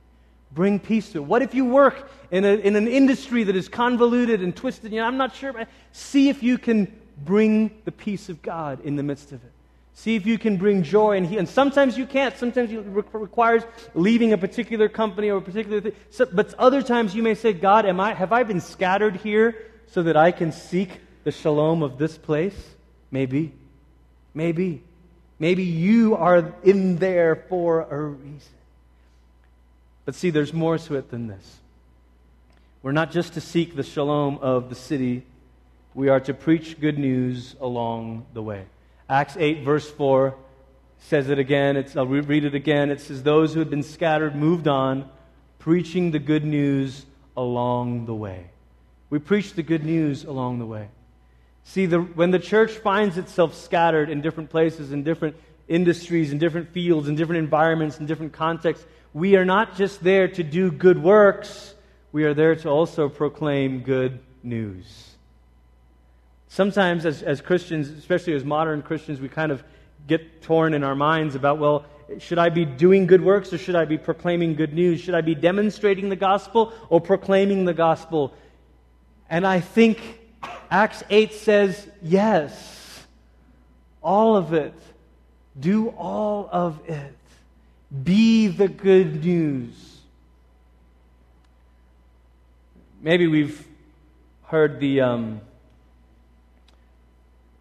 Bring 0.52 0.80
peace 0.80 1.12
to 1.12 1.18
it. 1.18 1.24
What 1.24 1.42
if 1.42 1.54
you 1.54 1.64
work 1.64 2.10
in, 2.30 2.44
a, 2.44 2.54
in 2.54 2.74
an 2.74 2.88
industry 2.88 3.44
that 3.44 3.54
is 3.54 3.68
convoluted 3.68 4.42
and 4.42 4.54
twisted? 4.54 4.92
You 4.92 5.00
know, 5.00 5.06
I'm 5.06 5.16
not 5.16 5.34
sure. 5.34 5.52
But 5.52 5.68
see 5.92 6.28
if 6.28 6.42
you 6.42 6.58
can 6.58 6.92
bring 7.24 7.70
the 7.84 7.92
peace 7.92 8.28
of 8.28 8.42
God 8.42 8.80
in 8.84 8.96
the 8.96 9.02
midst 9.02 9.32
of 9.32 9.44
it. 9.44 9.52
See 9.94 10.16
if 10.16 10.24
you 10.24 10.38
can 10.38 10.56
bring 10.56 10.82
joy 10.82 11.18
and 11.18 11.26
he, 11.26 11.36
and 11.36 11.48
sometimes 11.48 11.98
you 11.98 12.06
can't. 12.06 12.36
Sometimes 12.36 12.72
it 12.72 12.84
requires 13.12 13.62
leaving 13.94 14.32
a 14.32 14.38
particular 14.38 14.88
company 14.88 15.28
or 15.28 15.38
a 15.38 15.42
particular 15.42 15.80
thing. 15.80 15.92
So, 16.10 16.26
but 16.26 16.54
other 16.54 16.82
times 16.82 17.14
you 17.14 17.22
may 17.22 17.34
say, 17.34 17.52
God, 17.52 17.84
am 17.86 18.00
I, 18.00 18.14
have 18.14 18.32
I 18.32 18.42
been 18.42 18.60
scattered 18.60 19.16
here 19.16 19.56
so 19.88 20.02
that 20.04 20.16
I 20.16 20.32
can 20.32 20.52
seek 20.52 21.00
the 21.24 21.30
shalom 21.30 21.82
of 21.82 21.98
this 21.98 22.16
place? 22.16 22.56
Maybe. 23.10 23.52
Maybe. 24.32 24.82
Maybe 25.38 25.64
you 25.64 26.16
are 26.16 26.54
in 26.62 26.96
there 26.96 27.44
for 27.48 27.82
a 27.82 28.00
reason. 28.00 28.59
But 30.10 30.16
see, 30.16 30.30
there's 30.30 30.52
more 30.52 30.76
to 30.76 30.96
it 30.96 31.08
than 31.12 31.28
this. 31.28 31.58
We're 32.82 32.90
not 32.90 33.12
just 33.12 33.34
to 33.34 33.40
seek 33.40 33.76
the 33.76 33.84
shalom 33.84 34.38
of 34.38 34.68
the 34.68 34.74
city, 34.74 35.24
we 35.94 36.08
are 36.08 36.18
to 36.18 36.34
preach 36.34 36.80
good 36.80 36.98
news 36.98 37.54
along 37.60 38.26
the 38.34 38.42
way. 38.42 38.64
Acts 39.08 39.36
8, 39.36 39.62
verse 39.62 39.88
4 39.88 40.34
says 40.98 41.30
it 41.30 41.38
again. 41.38 41.76
It's, 41.76 41.96
I'll 41.96 42.08
read 42.08 42.44
it 42.44 42.56
again. 42.56 42.90
It 42.90 43.00
says, 43.00 43.22
Those 43.22 43.54
who 43.54 43.60
had 43.60 43.70
been 43.70 43.84
scattered 43.84 44.34
moved 44.34 44.66
on, 44.66 45.08
preaching 45.60 46.10
the 46.10 46.18
good 46.18 46.44
news 46.44 47.06
along 47.36 48.06
the 48.06 48.14
way. 48.16 48.50
We 49.10 49.20
preach 49.20 49.52
the 49.52 49.62
good 49.62 49.84
news 49.84 50.24
along 50.24 50.58
the 50.58 50.66
way. 50.66 50.88
See, 51.62 51.86
the, 51.86 52.00
when 52.00 52.32
the 52.32 52.40
church 52.40 52.72
finds 52.72 53.16
itself 53.16 53.54
scattered 53.54 54.10
in 54.10 54.22
different 54.22 54.50
places, 54.50 54.90
in 54.90 55.04
different 55.04 55.36
industries, 55.70 56.32
in 56.32 56.38
different 56.38 56.68
fields, 56.68 57.08
in 57.08 57.14
different 57.14 57.38
environments, 57.38 57.98
in 57.98 58.04
different 58.04 58.34
contexts, 58.34 58.84
we 59.14 59.36
are 59.36 59.46
not 59.46 59.76
just 59.76 60.04
there 60.04 60.28
to 60.28 60.42
do 60.42 60.70
good 60.70 61.02
works 61.02 61.74
we 62.12 62.24
are 62.24 62.34
there 62.34 62.56
to 62.56 62.68
also 62.68 63.08
proclaim 63.08 63.80
good 63.80 64.18
news. 64.42 65.10
Sometimes, 66.48 67.06
as, 67.06 67.22
as 67.22 67.40
Christians, 67.40 67.88
especially 67.88 68.34
as 68.34 68.44
modern 68.44 68.82
Christians, 68.82 69.20
we 69.20 69.28
kind 69.28 69.52
of 69.52 69.62
get 70.08 70.42
torn 70.42 70.74
in 70.74 70.82
our 70.82 70.96
minds 70.96 71.36
about, 71.36 71.58
well, 71.58 71.84
should 72.18 72.38
I 72.38 72.48
be 72.48 72.64
doing 72.64 73.06
good 73.06 73.22
works 73.22 73.52
or 73.52 73.58
should 73.58 73.76
I 73.76 73.84
be 73.84 73.96
proclaiming 73.96 74.56
good 74.56 74.74
news? 74.74 75.00
Should 75.00 75.14
I 75.14 75.20
be 75.20 75.36
demonstrating 75.36 76.08
the 76.08 76.16
gospel 76.16 76.72
or 76.88 77.00
proclaiming 77.00 77.64
the 77.64 77.74
gospel? 77.74 78.34
And 79.28 79.46
I 79.46 79.60
think 79.60 80.18
Acts 80.68 81.04
8 81.08 81.32
says 81.32 81.86
yes. 82.02 83.06
All 84.02 84.34
of 84.34 84.52
it. 84.52 84.74
Do 85.58 85.88
all 85.88 86.48
of 86.50 86.80
it. 86.88 87.16
Be 88.04 88.46
the 88.46 88.68
good 88.68 89.24
news. 89.24 89.90
maybe 93.00 93.26
we've 93.26 93.66
heard 94.44 94.80
the, 94.80 95.00
um, 95.00 95.40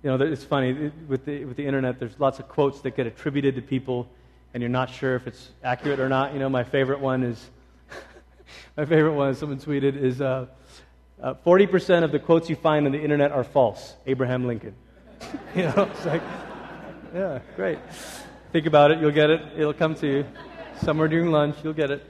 you 0.04 0.10
know, 0.10 0.26
it's 0.26 0.44
funny, 0.44 0.92
with 1.08 1.26
the, 1.26 1.46
with 1.46 1.58
the 1.58 1.66
internet, 1.66 2.00
there's 2.00 2.20
lots 2.20 2.40
of 2.40 2.48
quotes 2.48 2.82
that 2.82 2.96
get 2.96 3.08
attributed 3.08 3.56
to 3.56 3.62
people, 3.62 4.10
and 4.54 4.62
you're 4.62 4.70
not 4.70 4.90
sure 4.90 5.16
if 5.16 5.28
it's 5.28 5.50
accurate 5.64 6.00
or 6.00 6.10
not. 6.10 6.34
You 6.34 6.40
know, 6.40 6.50
my 6.50 6.64
favorite 6.64 7.00
one 7.00 7.24
is, 7.24 7.50
my 8.78 8.86
favorite 8.86 9.14
one, 9.14 9.34
someone 9.36 9.60
tweeted, 9.60 9.96
is 9.96 10.22
uh, 10.22 10.48
uh, 11.22 11.34
40% 11.46 12.04
of 12.04 12.12
the 12.12 12.20
quotes 12.20 12.50
you 12.50 12.56
find 12.56 12.86
on 12.86 12.92
the 12.92 13.02
internet 13.02 13.32
are 13.32 13.44
false. 13.44 13.96
Abraham 14.06 14.48
Lincoln. 14.48 14.76
you 15.56 15.64
know, 15.64 15.90
it's 15.92 16.06
like, 16.06 16.22
yeah, 17.14 17.40
great. 17.56 17.80
Think 18.52 18.66
about 18.66 18.92
it, 18.92 19.00
you'll 19.00 19.12
get 19.12 19.30
it, 19.30 19.42
it'll 19.58 19.74
come 19.74 19.96
to 19.96 20.08
you. 20.08 20.26
Somewhere 20.84 21.08
during 21.08 21.32
lunch, 21.32 21.56
you'll 21.64 21.74
get 21.74 21.92
it. 21.92 22.10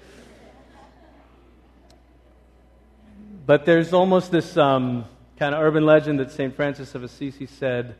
But 3.45 3.65
there's 3.65 3.93
almost 3.93 4.31
this 4.31 4.57
um, 4.57 5.05
kind 5.37 5.55
of 5.55 5.61
urban 5.61 5.85
legend 5.85 6.19
that 6.19 6.31
St. 6.31 6.55
Francis 6.55 6.95
of 6.95 7.03
Assisi 7.03 7.45
said 7.45 7.95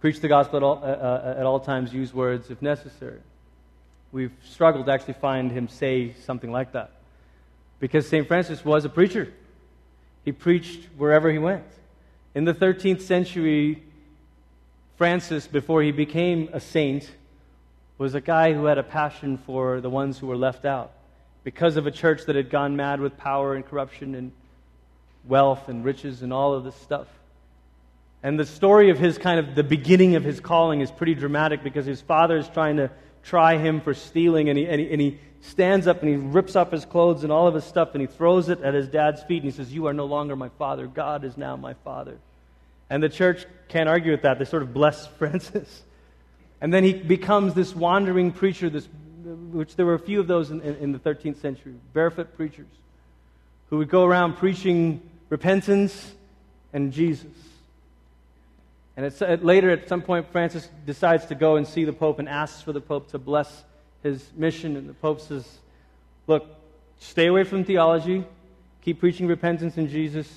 preach 0.00 0.20
the 0.20 0.28
gospel 0.28 0.56
at 0.56 0.62
all, 0.62 0.80
uh, 0.82 0.86
uh, 0.86 1.34
at 1.38 1.46
all 1.46 1.60
times, 1.60 1.94
use 1.94 2.12
words 2.12 2.50
if 2.50 2.60
necessary. 2.60 3.20
We've 4.10 4.32
struggled 4.44 4.86
to 4.86 4.92
actually 4.92 5.14
find 5.14 5.50
him 5.50 5.68
say 5.68 6.14
something 6.24 6.50
like 6.50 6.72
that. 6.72 6.90
Because 7.78 8.08
St. 8.08 8.26
Francis 8.26 8.64
was 8.64 8.84
a 8.84 8.88
preacher, 8.88 9.32
he 10.24 10.32
preached 10.32 10.88
wherever 10.96 11.30
he 11.30 11.38
went. 11.38 11.64
In 12.34 12.44
the 12.44 12.52
13th 12.52 13.00
century, 13.00 13.82
Francis, 14.96 15.46
before 15.46 15.82
he 15.82 15.92
became 15.92 16.48
a 16.52 16.60
saint, 16.60 17.10
was 17.98 18.14
a 18.14 18.20
guy 18.20 18.52
who 18.52 18.66
had 18.66 18.78
a 18.78 18.82
passion 18.82 19.38
for 19.38 19.80
the 19.80 19.90
ones 19.90 20.18
who 20.18 20.26
were 20.26 20.36
left 20.36 20.64
out 20.64 20.92
because 21.44 21.76
of 21.76 21.86
a 21.86 21.90
church 21.90 22.26
that 22.26 22.36
had 22.36 22.50
gone 22.50 22.76
mad 22.76 23.00
with 23.00 23.16
power 23.16 23.54
and 23.54 23.64
corruption 23.64 24.14
and 24.14 24.32
wealth 25.26 25.68
and 25.68 25.84
riches 25.84 26.22
and 26.22 26.32
all 26.32 26.54
of 26.54 26.64
this 26.64 26.76
stuff. 26.76 27.06
And 28.22 28.38
the 28.38 28.46
story 28.46 28.90
of 28.90 28.98
his 28.98 29.18
kind 29.18 29.40
of 29.40 29.54
the 29.54 29.64
beginning 29.64 30.14
of 30.14 30.22
his 30.22 30.40
calling 30.40 30.80
is 30.80 30.90
pretty 30.90 31.14
dramatic 31.14 31.64
because 31.64 31.86
his 31.86 32.00
father 32.00 32.36
is 32.36 32.48
trying 32.48 32.76
to 32.76 32.90
try 33.24 33.56
him 33.56 33.80
for 33.80 33.94
stealing, 33.94 34.48
and 34.48 34.58
he, 34.58 34.66
and 34.66 34.80
he, 34.80 34.90
and 34.90 35.00
he 35.00 35.18
stands 35.40 35.86
up 35.86 36.02
and 36.02 36.10
he 36.10 36.16
rips 36.16 36.54
off 36.54 36.70
his 36.70 36.84
clothes 36.84 37.24
and 37.24 37.32
all 37.32 37.48
of 37.48 37.54
his 37.54 37.64
stuff 37.64 37.90
and 37.94 38.00
he 38.00 38.06
throws 38.06 38.48
it 38.48 38.60
at 38.62 38.74
his 38.74 38.88
dad's 38.88 39.22
feet 39.24 39.42
and 39.42 39.50
he 39.50 39.56
says, 39.56 39.72
You 39.72 39.86
are 39.86 39.92
no 39.92 40.04
longer 40.04 40.36
my 40.36 40.48
father. 40.50 40.86
God 40.86 41.24
is 41.24 41.36
now 41.36 41.56
my 41.56 41.74
father. 41.84 42.18
And 42.92 43.02
the 43.02 43.08
church 43.08 43.46
can't 43.68 43.88
argue 43.88 44.12
with 44.12 44.20
that. 44.20 44.38
They 44.38 44.44
sort 44.44 44.62
of 44.62 44.74
bless 44.74 45.06
Francis. 45.18 45.82
And 46.60 46.74
then 46.74 46.84
he 46.84 46.92
becomes 46.92 47.54
this 47.54 47.74
wandering 47.74 48.32
preacher, 48.32 48.68
this, 48.68 48.86
which 49.24 49.76
there 49.76 49.86
were 49.86 49.94
a 49.94 49.98
few 49.98 50.20
of 50.20 50.26
those 50.26 50.50
in, 50.50 50.60
in, 50.60 50.76
in 50.76 50.92
the 50.92 50.98
13th 50.98 51.40
century, 51.40 51.72
barefoot 51.94 52.36
preachers 52.36 52.66
who 53.70 53.78
would 53.78 53.88
go 53.88 54.04
around 54.04 54.34
preaching 54.34 55.00
repentance, 55.30 56.12
and 56.74 56.92
Jesus. 56.92 57.32
And 58.98 59.06
it's, 59.06 59.22
later, 59.42 59.70
at 59.70 59.88
some 59.88 60.02
point, 60.02 60.30
Francis 60.30 60.68
decides 60.84 61.24
to 61.26 61.34
go 61.34 61.56
and 61.56 61.66
see 61.66 61.86
the 61.86 61.92
Pope 61.94 62.18
and 62.18 62.28
asks 62.28 62.60
for 62.60 62.74
the 62.74 62.82
Pope 62.82 63.10
to 63.12 63.18
bless 63.18 63.64
his 64.02 64.30
mission. 64.36 64.76
And 64.76 64.86
the 64.86 64.92
Pope 64.92 65.22
says, 65.22 65.48
Look, 66.26 66.44
stay 66.98 67.28
away 67.28 67.44
from 67.44 67.64
theology, 67.64 68.26
keep 68.82 69.00
preaching 69.00 69.26
repentance 69.26 69.78
and 69.78 69.88
Jesus, 69.88 70.30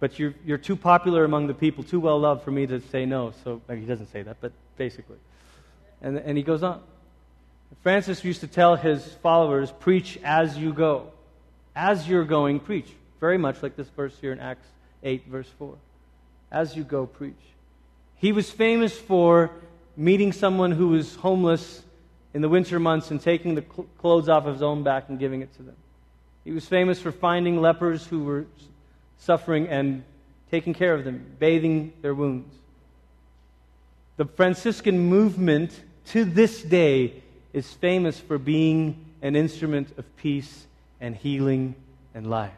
but 0.00 0.18
you're, 0.18 0.34
you're 0.44 0.58
too 0.58 0.76
popular 0.76 1.24
among 1.24 1.46
the 1.46 1.54
people, 1.54 1.84
too 1.84 2.00
well 2.00 2.18
loved 2.18 2.42
for 2.42 2.50
me 2.50 2.66
to 2.66 2.80
say 2.80 3.04
no. 3.04 3.32
So 3.44 3.60
he 3.68 3.84
doesn't 3.84 4.10
say 4.10 4.22
that, 4.22 4.38
but 4.40 4.52
basically. 4.76 5.18
And, 6.02 6.16
and 6.16 6.36
he 6.36 6.42
goes 6.42 6.62
on. 6.62 6.80
Francis 7.82 8.24
used 8.24 8.40
to 8.40 8.46
tell 8.46 8.76
his 8.76 9.06
followers, 9.22 9.70
Preach 9.78 10.18
as 10.24 10.56
you 10.56 10.72
go. 10.72 11.10
As 11.76 12.08
you're 12.08 12.24
going, 12.24 12.58
preach. 12.60 12.88
Very 13.20 13.38
much 13.38 13.62
like 13.62 13.76
this 13.76 13.88
verse 13.88 14.16
here 14.20 14.32
in 14.32 14.40
Acts 14.40 14.66
8, 15.02 15.26
verse 15.26 15.48
4. 15.58 15.76
As 16.50 16.74
you 16.74 16.82
go, 16.82 17.06
preach. 17.06 17.34
He 18.16 18.32
was 18.32 18.50
famous 18.50 18.98
for 18.98 19.50
meeting 19.96 20.32
someone 20.32 20.72
who 20.72 20.88
was 20.88 21.14
homeless 21.16 21.82
in 22.32 22.42
the 22.42 22.48
winter 22.48 22.80
months 22.80 23.10
and 23.10 23.20
taking 23.20 23.54
the 23.54 23.62
clothes 23.62 24.28
off 24.28 24.46
of 24.46 24.54
his 24.54 24.62
own 24.62 24.82
back 24.82 25.08
and 25.08 25.18
giving 25.18 25.42
it 25.42 25.54
to 25.56 25.62
them. 25.62 25.76
He 26.44 26.52
was 26.52 26.66
famous 26.66 27.00
for 27.00 27.12
finding 27.12 27.60
lepers 27.60 28.06
who 28.06 28.24
were 28.24 28.46
suffering 29.20 29.68
and 29.68 30.02
taking 30.50 30.74
care 30.74 30.94
of 30.94 31.04
them, 31.04 31.24
bathing 31.38 31.92
their 32.02 32.14
wounds. 32.14 32.52
The 34.16 34.24
Franciscan 34.24 34.98
movement 34.98 35.78
to 36.06 36.24
this 36.24 36.62
day 36.62 37.22
is 37.52 37.72
famous 37.72 38.18
for 38.18 38.38
being 38.38 39.04
an 39.22 39.36
instrument 39.36 39.96
of 39.96 40.16
peace 40.16 40.66
and 41.00 41.14
healing 41.14 41.74
and 42.14 42.28
life. 42.28 42.52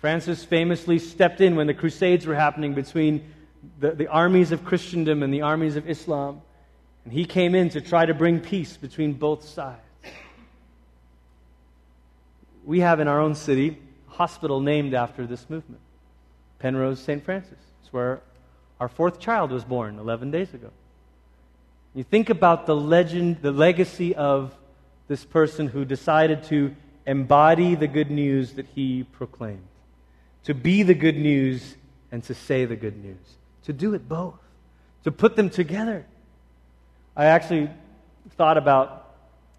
Francis 0.00 0.44
famously 0.44 0.98
stepped 0.98 1.40
in 1.40 1.56
when 1.56 1.66
the 1.66 1.74
Crusades 1.74 2.26
were 2.26 2.34
happening 2.34 2.74
between 2.74 3.32
the, 3.78 3.92
the 3.92 4.08
armies 4.08 4.50
of 4.52 4.64
Christendom 4.64 5.22
and 5.22 5.32
the 5.32 5.42
armies 5.42 5.76
of 5.76 5.88
Islam. 5.88 6.42
And 7.04 7.12
he 7.12 7.24
came 7.24 7.54
in 7.54 7.68
to 7.70 7.80
try 7.80 8.06
to 8.06 8.14
bring 8.14 8.40
peace 8.40 8.76
between 8.76 9.12
both 9.12 9.48
sides. 9.48 9.80
We 12.64 12.80
have 12.80 13.00
in 13.00 13.08
our 13.08 13.20
own 13.20 13.34
city 13.34 13.78
hospital 14.12 14.60
named 14.60 14.94
after 14.94 15.26
this 15.26 15.48
movement 15.48 15.80
Penrose 16.58 17.00
St. 17.00 17.24
Francis. 17.24 17.58
It's 17.80 17.92
where 17.92 18.20
our 18.78 18.88
fourth 18.88 19.18
child 19.18 19.50
was 19.50 19.64
born 19.64 19.98
11 19.98 20.30
days 20.30 20.54
ago. 20.54 20.70
You 21.94 22.04
think 22.04 22.30
about 22.30 22.66
the 22.66 22.76
legend, 22.76 23.42
the 23.42 23.52
legacy 23.52 24.14
of 24.14 24.54
this 25.08 25.24
person 25.24 25.68
who 25.68 25.84
decided 25.84 26.44
to 26.44 26.74
embody 27.06 27.74
the 27.74 27.88
good 27.88 28.10
news 28.10 28.54
that 28.54 28.66
he 28.74 29.04
proclaimed 29.12 29.66
to 30.44 30.54
be 30.54 30.82
the 30.82 30.94
good 30.94 31.16
news 31.16 31.76
and 32.10 32.22
to 32.24 32.34
say 32.34 32.64
the 32.64 32.76
good 32.76 33.02
news, 33.02 33.16
to 33.64 33.72
do 33.72 33.94
it 33.94 34.08
both, 34.08 34.38
to 35.04 35.12
put 35.12 35.36
them 35.36 35.48
together. 35.50 36.04
I 37.16 37.26
actually 37.26 37.70
thought 38.36 38.56
about, 38.56 39.14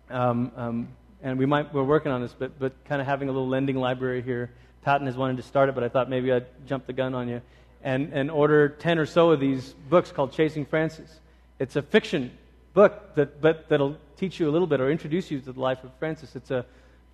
um, 0.09 0.51
um, 0.55 0.87
and 1.23 1.39
we 1.39 1.45
might, 1.45 1.73
we're 1.73 1.83
working 1.83 2.11
on 2.11 2.21
this, 2.21 2.35
but, 2.37 2.59
but 2.59 2.73
kind 2.85 3.01
of 3.01 3.07
having 3.07 3.29
a 3.29 3.31
little 3.31 3.47
lending 3.47 3.77
library 3.77 4.21
here. 4.21 4.51
Patton 4.83 5.07
has 5.07 5.15
wanted 5.15 5.37
to 5.37 5.43
start 5.43 5.69
it, 5.69 5.75
but 5.75 5.83
I 5.83 5.89
thought 5.89 6.09
maybe 6.09 6.31
I'd 6.31 6.45
jump 6.67 6.85
the 6.85 6.93
gun 6.93 7.15
on 7.15 7.29
you 7.29 7.41
and, 7.83 8.13
and 8.13 8.31
order 8.31 8.69
10 8.69 8.97
or 8.97 9.05
so 9.05 9.31
of 9.31 9.39
these 9.39 9.73
books 9.89 10.11
called 10.11 10.31
Chasing 10.31 10.65
Francis. 10.65 11.19
It's 11.59 11.75
a 11.75 11.81
fiction 11.81 12.31
book 12.73 13.15
that, 13.15 13.41
but, 13.41 13.69
that'll 13.69 13.97
teach 14.17 14.39
you 14.39 14.49
a 14.49 14.51
little 14.51 14.67
bit 14.67 14.79
or 14.79 14.89
introduce 14.89 15.29
you 15.29 15.39
to 15.39 15.51
the 15.51 15.59
life 15.59 15.83
of 15.83 15.91
Francis. 15.99 16.35
It's 16.35 16.51
a 16.51 16.65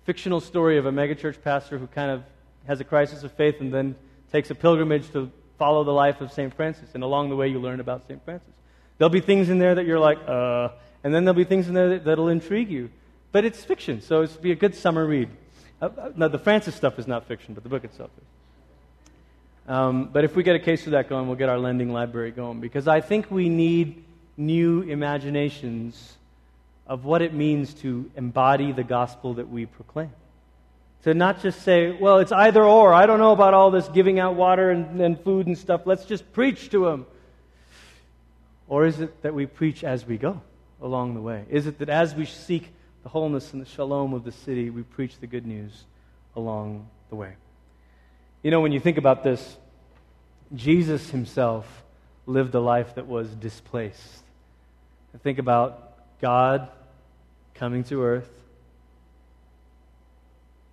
fictional 0.04 0.40
story 0.40 0.78
of 0.78 0.86
a 0.86 0.92
megachurch 0.92 1.42
pastor 1.42 1.78
who 1.78 1.86
kind 1.88 2.10
of 2.10 2.22
has 2.66 2.80
a 2.80 2.84
crisis 2.84 3.22
of 3.22 3.32
faith 3.32 3.60
and 3.60 3.72
then 3.72 3.96
takes 4.32 4.50
a 4.50 4.54
pilgrimage 4.54 5.10
to 5.12 5.30
follow 5.58 5.84
the 5.84 5.92
life 5.92 6.20
of 6.20 6.32
St. 6.32 6.54
Francis. 6.54 6.90
And 6.94 7.02
along 7.02 7.30
the 7.30 7.36
way, 7.36 7.48
you 7.48 7.58
learn 7.58 7.80
about 7.80 8.06
St. 8.06 8.24
Francis. 8.24 8.48
There'll 8.98 9.10
be 9.10 9.20
things 9.20 9.48
in 9.48 9.58
there 9.58 9.74
that 9.74 9.86
you're 9.86 9.98
like, 9.98 10.18
uh, 10.26 10.68
and 11.02 11.14
then 11.14 11.24
there'll 11.24 11.36
be 11.36 11.44
things 11.44 11.68
in 11.68 11.74
there 11.74 11.98
that, 11.98 12.18
will 12.18 12.28
intrigue 12.28 12.70
you. 12.70 12.90
But 13.32 13.44
it's 13.44 13.62
fiction, 13.64 14.00
so 14.00 14.22
it's 14.22 14.36
be 14.36 14.52
a 14.52 14.56
good 14.56 14.74
summer 14.74 15.06
read. 15.06 15.28
Uh, 15.80 15.86
uh, 15.96 16.12
now, 16.16 16.28
the 16.28 16.38
Francis 16.38 16.74
stuff 16.74 16.98
is 16.98 17.06
not 17.06 17.26
fiction, 17.26 17.54
but 17.54 17.62
the 17.62 17.68
book 17.68 17.84
itself 17.84 18.10
is. 18.18 19.70
Um, 19.70 20.10
but 20.12 20.24
if 20.24 20.34
we 20.34 20.42
get 20.42 20.56
a 20.56 20.60
case 20.60 20.86
of 20.86 20.92
that 20.92 21.08
going, 21.08 21.28
we'll 21.28 21.36
get 21.36 21.48
our 21.48 21.58
lending 21.58 21.92
library 21.92 22.32
going 22.32 22.60
because 22.60 22.88
I 22.88 23.00
think 23.00 23.30
we 23.30 23.48
need 23.48 24.02
new 24.36 24.82
imaginations 24.82 26.16
of 26.88 27.04
what 27.04 27.22
it 27.22 27.32
means 27.32 27.72
to 27.74 28.10
embody 28.16 28.72
the 28.72 28.82
gospel 28.82 29.34
that 29.34 29.48
we 29.48 29.66
proclaim. 29.66 30.10
To 31.04 31.14
not 31.14 31.40
just 31.40 31.62
say, 31.62 31.92
well, 31.92 32.18
it's 32.18 32.32
either 32.32 32.64
or. 32.64 32.92
I 32.92 33.06
don't 33.06 33.20
know 33.20 33.32
about 33.32 33.54
all 33.54 33.70
this 33.70 33.88
giving 33.88 34.18
out 34.18 34.34
water 34.34 34.70
and, 34.70 35.00
and 35.00 35.18
food 35.20 35.46
and 35.46 35.56
stuff. 35.56 35.82
Let's 35.84 36.04
just 36.04 36.32
preach 36.32 36.68
to 36.70 36.86
them. 36.86 37.06
Or 38.68 38.86
is 38.86 39.00
it 39.00 39.22
that 39.22 39.34
we 39.34 39.46
preach 39.46 39.84
as 39.84 40.04
we 40.04 40.18
go 40.18 40.40
along 40.82 41.14
the 41.14 41.20
way? 41.20 41.44
Is 41.48 41.66
it 41.66 41.78
that 41.78 41.88
as 41.88 42.14
we 42.14 42.26
seek 42.26 42.72
the 43.02 43.08
wholeness 43.08 43.52
and 43.52 43.62
the 43.62 43.66
shalom 43.66 44.14
of 44.14 44.24
the 44.24 44.32
city, 44.32 44.70
we 44.70 44.82
preach 44.82 45.18
the 45.18 45.26
good 45.26 45.46
news 45.46 45.84
along 46.36 46.88
the 47.08 47.16
way? 47.16 47.34
You 48.42 48.50
know, 48.50 48.60
when 48.60 48.72
you 48.72 48.80
think 48.80 48.98
about 48.98 49.22
this, 49.22 49.56
Jesus 50.54 51.10
himself 51.10 51.84
lived 52.26 52.54
a 52.54 52.60
life 52.60 52.94
that 52.94 53.06
was 53.06 53.28
displaced. 53.28 54.22
think 55.22 55.38
about 55.38 55.92
God 56.20 56.68
coming 57.54 57.84
to 57.84 58.02
earth 58.02 58.30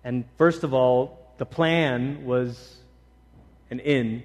and 0.08 0.24
first 0.36 0.64
of 0.64 0.72
all, 0.72 1.18
the 1.38 1.44
plan 1.44 2.24
was 2.24 2.76
an 3.70 3.80
inn, 3.80 4.22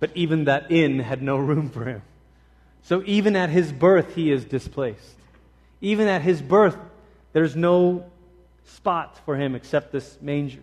but 0.00 0.10
even 0.14 0.44
that 0.44 0.70
inn 0.70 1.00
had 1.00 1.20
no 1.20 1.36
room 1.36 1.68
for 1.68 1.84
him. 1.84 2.02
So 2.82 3.02
even 3.04 3.36
at 3.36 3.50
his 3.50 3.70
birth, 3.70 4.14
he 4.14 4.32
is 4.32 4.46
displaced. 4.46 5.16
Even 5.82 6.08
at 6.08 6.22
his 6.22 6.40
birth, 6.40 6.76
there's 7.32 7.56
no 7.56 8.04
spot 8.64 9.20
for 9.24 9.36
him 9.36 9.54
except 9.54 9.92
this 9.92 10.18
manger. 10.20 10.60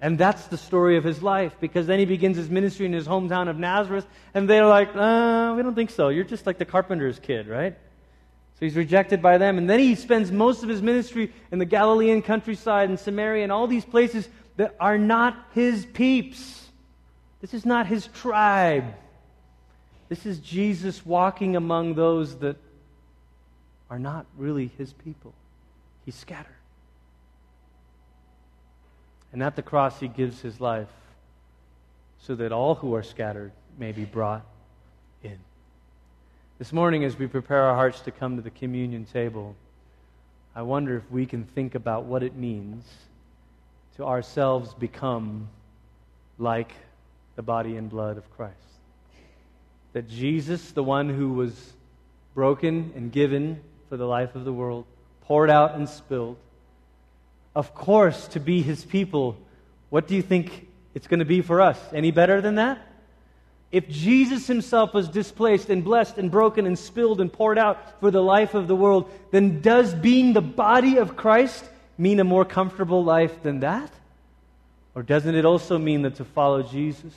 And 0.00 0.18
that's 0.18 0.46
the 0.46 0.58
story 0.58 0.96
of 0.96 1.04
his 1.04 1.22
life 1.22 1.56
because 1.58 1.86
then 1.86 1.98
he 1.98 2.04
begins 2.04 2.36
his 2.36 2.50
ministry 2.50 2.86
in 2.86 2.92
his 2.92 3.06
hometown 3.06 3.48
of 3.48 3.58
Nazareth, 3.58 4.06
and 4.34 4.48
they're 4.48 4.66
like, 4.66 4.94
uh, 4.94 5.54
we 5.56 5.62
don't 5.62 5.74
think 5.74 5.90
so. 5.90 6.08
You're 6.08 6.24
just 6.24 6.46
like 6.46 6.58
the 6.58 6.64
carpenter's 6.64 7.18
kid, 7.18 7.48
right? 7.48 7.76
So 8.58 8.64
he's 8.64 8.76
rejected 8.76 9.20
by 9.20 9.36
them. 9.38 9.58
And 9.58 9.68
then 9.68 9.78
he 9.78 9.94
spends 9.94 10.32
most 10.32 10.62
of 10.62 10.68
his 10.68 10.80
ministry 10.80 11.32
in 11.50 11.58
the 11.58 11.66
Galilean 11.66 12.22
countryside 12.22 12.88
and 12.88 12.98
Samaria 12.98 13.42
and 13.42 13.52
all 13.52 13.66
these 13.66 13.84
places 13.84 14.28
that 14.56 14.74
are 14.80 14.96
not 14.96 15.36
his 15.52 15.84
peeps. 15.84 16.68
This 17.42 17.52
is 17.52 17.66
not 17.66 17.86
his 17.86 18.06
tribe. 18.08 18.94
This 20.08 20.24
is 20.24 20.38
Jesus 20.38 21.04
walking 21.04 21.56
among 21.56 21.94
those 21.94 22.36
that 22.38 22.56
are 23.90 23.98
not 23.98 24.24
really 24.38 24.70
his 24.78 24.92
people. 24.92 25.34
He's 26.06 26.14
scattered. 26.14 26.52
And 29.32 29.42
at 29.42 29.56
the 29.56 29.62
cross, 29.62 30.00
he 30.00 30.08
gives 30.08 30.40
his 30.40 30.60
life 30.60 30.88
so 32.20 32.36
that 32.36 32.52
all 32.52 32.76
who 32.76 32.94
are 32.94 33.02
scattered 33.02 33.52
may 33.76 33.92
be 33.92 34.04
brought 34.04 34.46
in. 35.22 35.36
This 36.58 36.72
morning, 36.72 37.04
as 37.04 37.18
we 37.18 37.26
prepare 37.26 37.64
our 37.64 37.74
hearts 37.74 38.00
to 38.02 38.12
come 38.12 38.36
to 38.36 38.42
the 38.42 38.50
communion 38.50 39.04
table, 39.04 39.56
I 40.54 40.62
wonder 40.62 40.96
if 40.96 41.10
we 41.10 41.26
can 41.26 41.44
think 41.44 41.74
about 41.74 42.04
what 42.04 42.22
it 42.22 42.34
means 42.34 42.84
to 43.96 44.04
ourselves 44.04 44.72
become 44.74 45.48
like 46.38 46.72
the 47.34 47.42
body 47.42 47.76
and 47.76 47.90
blood 47.90 48.16
of 48.16 48.30
Christ. 48.36 48.54
That 49.92 50.08
Jesus, 50.08 50.70
the 50.70 50.84
one 50.84 51.10
who 51.10 51.32
was 51.32 51.72
broken 52.34 52.92
and 52.94 53.10
given 53.10 53.60
for 53.88 53.96
the 53.96 54.06
life 54.06 54.34
of 54.34 54.44
the 54.44 54.52
world, 54.52 54.86
poured 55.26 55.50
out 55.50 55.74
and 55.74 55.88
spilled, 55.88 56.36
of 57.54 57.74
course, 57.74 58.28
to 58.28 58.40
be 58.40 58.62
his 58.62 58.84
people, 58.84 59.36
what 59.90 60.06
do 60.06 60.14
you 60.14 60.22
think 60.22 60.68
it's 60.94 61.06
going 61.06 61.20
to 61.20 61.24
be 61.26 61.40
for 61.40 61.60
us? 61.60 61.78
Any 61.92 62.10
better 62.10 62.40
than 62.40 62.56
that? 62.56 62.78
If 63.72 63.88
Jesus 63.88 64.46
himself 64.46 64.94
was 64.94 65.08
displaced 65.08 65.70
and 65.70 65.82
blessed 65.82 66.18
and 66.18 66.30
broken 66.30 66.66
and 66.66 66.78
spilled 66.78 67.20
and 67.20 67.32
poured 67.32 67.58
out 67.58 68.00
for 68.00 68.10
the 68.10 68.22
life 68.22 68.54
of 68.54 68.68
the 68.68 68.76
world, 68.76 69.10
then 69.32 69.60
does 69.60 69.94
being 69.94 70.32
the 70.32 70.40
body 70.40 70.98
of 70.98 71.16
Christ 71.16 71.64
mean 71.98 72.20
a 72.20 72.24
more 72.24 72.44
comfortable 72.44 73.02
life 73.02 73.42
than 73.42 73.60
that? 73.60 73.90
Or 74.94 75.02
doesn't 75.02 75.34
it 75.34 75.44
also 75.44 75.78
mean 75.78 76.02
that 76.02 76.16
to 76.16 76.24
follow 76.24 76.62
Jesus 76.62 77.12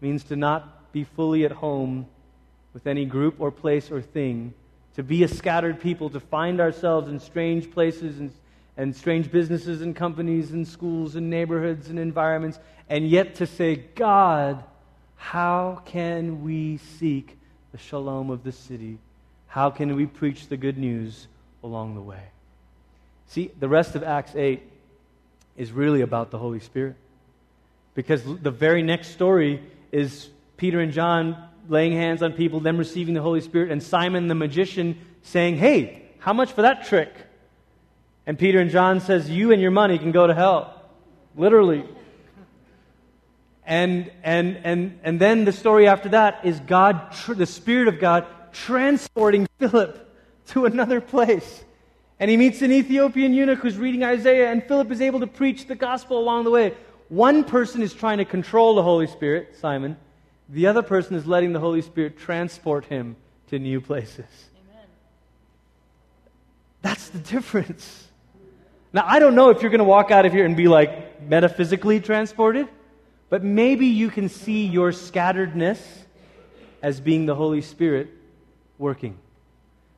means 0.00 0.24
to 0.24 0.36
not 0.36 0.92
be 0.92 1.04
fully 1.04 1.44
at 1.44 1.52
home 1.52 2.06
with 2.72 2.86
any 2.86 3.04
group 3.04 3.36
or 3.38 3.50
place 3.50 3.90
or 3.90 4.00
thing, 4.00 4.54
to 4.96 5.02
be 5.02 5.22
a 5.22 5.28
scattered 5.28 5.78
people, 5.78 6.10
to 6.10 6.20
find 6.20 6.60
ourselves 6.60 7.08
in 7.08 7.20
strange 7.20 7.70
places 7.70 8.18
and, 8.18 8.32
and 8.76 8.96
strange 8.96 9.30
businesses 9.30 9.82
and 9.82 9.94
companies 9.94 10.52
and 10.52 10.66
schools 10.66 11.16
and 11.16 11.28
neighborhoods 11.30 11.88
and 11.90 11.98
environments, 11.98 12.58
and 12.88 13.08
yet 13.08 13.36
to 13.36 13.46
say, 13.46 13.76
God, 13.94 14.64
how 15.16 15.82
can 15.84 16.42
we 16.42 16.78
seek 16.98 17.36
the 17.72 17.78
shalom 17.78 18.30
of 18.30 18.42
the 18.42 18.52
city? 18.52 18.98
How 19.48 19.70
can 19.70 19.96
we 19.96 20.06
preach 20.06 20.48
the 20.48 20.56
good 20.56 20.78
news 20.78 21.28
along 21.62 21.94
the 21.94 22.00
way? 22.00 22.22
See, 23.28 23.50
the 23.60 23.68
rest 23.68 23.96
of 23.96 24.02
Acts 24.02 24.34
8 24.34 24.62
is 25.58 25.72
really 25.72 26.00
about 26.00 26.30
the 26.30 26.38
Holy 26.38 26.60
Spirit. 26.60 26.96
Because 27.94 28.22
the 28.24 28.50
very 28.50 28.82
next 28.82 29.08
story 29.08 29.62
is 29.92 30.28
Peter 30.56 30.80
and 30.80 30.92
John 30.92 31.48
laying 31.68 31.92
hands 31.92 32.22
on 32.22 32.32
people, 32.32 32.60
them 32.60 32.76
receiving 32.76 33.14
the 33.14 33.22
Holy 33.22 33.40
Spirit, 33.40 33.70
and 33.70 33.82
Simon 33.82 34.28
the 34.28 34.34
magician 34.34 34.98
saying, 35.22 35.56
Hey, 35.56 36.02
how 36.18 36.32
much 36.32 36.52
for 36.52 36.62
that 36.62 36.86
trick? 36.86 37.12
And 38.26 38.38
Peter 38.38 38.58
and 38.58 38.70
John 38.70 39.00
says, 39.00 39.30
You 39.30 39.52
and 39.52 39.62
your 39.62 39.70
money 39.70 39.98
can 39.98 40.12
go 40.12 40.26
to 40.26 40.34
hell. 40.34 40.82
Literally. 41.36 41.84
And, 43.64 44.10
and, 44.22 44.58
and, 44.62 45.00
and 45.02 45.20
then 45.20 45.44
the 45.44 45.52
story 45.52 45.88
after 45.88 46.10
that 46.10 46.44
is 46.44 46.60
God, 46.60 47.12
the 47.28 47.46
Spirit 47.46 47.88
of 47.88 47.98
God, 47.98 48.26
transporting 48.52 49.46
Philip 49.58 50.02
to 50.48 50.66
another 50.66 51.00
place. 51.00 51.64
And 52.18 52.30
he 52.30 52.36
meets 52.36 52.62
an 52.62 52.72
Ethiopian 52.72 53.34
eunuch 53.34 53.58
who's 53.58 53.76
reading 53.76 54.02
Isaiah, 54.02 54.50
and 54.50 54.62
Philip 54.64 54.90
is 54.90 55.00
able 55.00 55.20
to 55.20 55.26
preach 55.26 55.66
the 55.66 55.74
gospel 55.74 56.18
along 56.18 56.44
the 56.44 56.50
way. 56.50 56.74
One 57.08 57.44
person 57.44 57.82
is 57.82 57.92
trying 57.92 58.18
to 58.18 58.24
control 58.24 58.74
the 58.76 58.82
Holy 58.82 59.06
Spirit, 59.06 59.56
Simon. 59.60 59.96
The 60.48 60.66
other 60.66 60.82
person 60.82 61.16
is 61.16 61.26
letting 61.26 61.52
the 61.52 61.60
Holy 61.60 61.82
Spirit 61.82 62.18
transport 62.18 62.84
him 62.84 63.16
to 63.48 63.58
new 63.58 63.80
places. 63.80 64.26
Amen. 64.70 64.86
That's 66.82 67.08
the 67.08 67.18
difference. 67.18 68.08
Now, 68.92 69.04
I 69.06 69.18
don't 69.18 69.34
know 69.34 69.50
if 69.50 69.60
you're 69.60 69.70
going 69.70 69.78
to 69.78 69.84
walk 69.84 70.10
out 70.10 70.24
of 70.24 70.32
here 70.32 70.44
and 70.44 70.56
be 70.56 70.68
like 70.68 71.20
metaphysically 71.22 72.00
transported. 72.00 72.68
But 73.28 73.42
maybe 73.42 73.86
you 73.86 74.10
can 74.10 74.28
see 74.28 74.66
your 74.66 74.92
scatteredness 74.92 75.80
as 76.82 77.00
being 77.00 77.26
the 77.26 77.34
Holy 77.34 77.60
Spirit 77.60 78.08
working. 78.78 79.18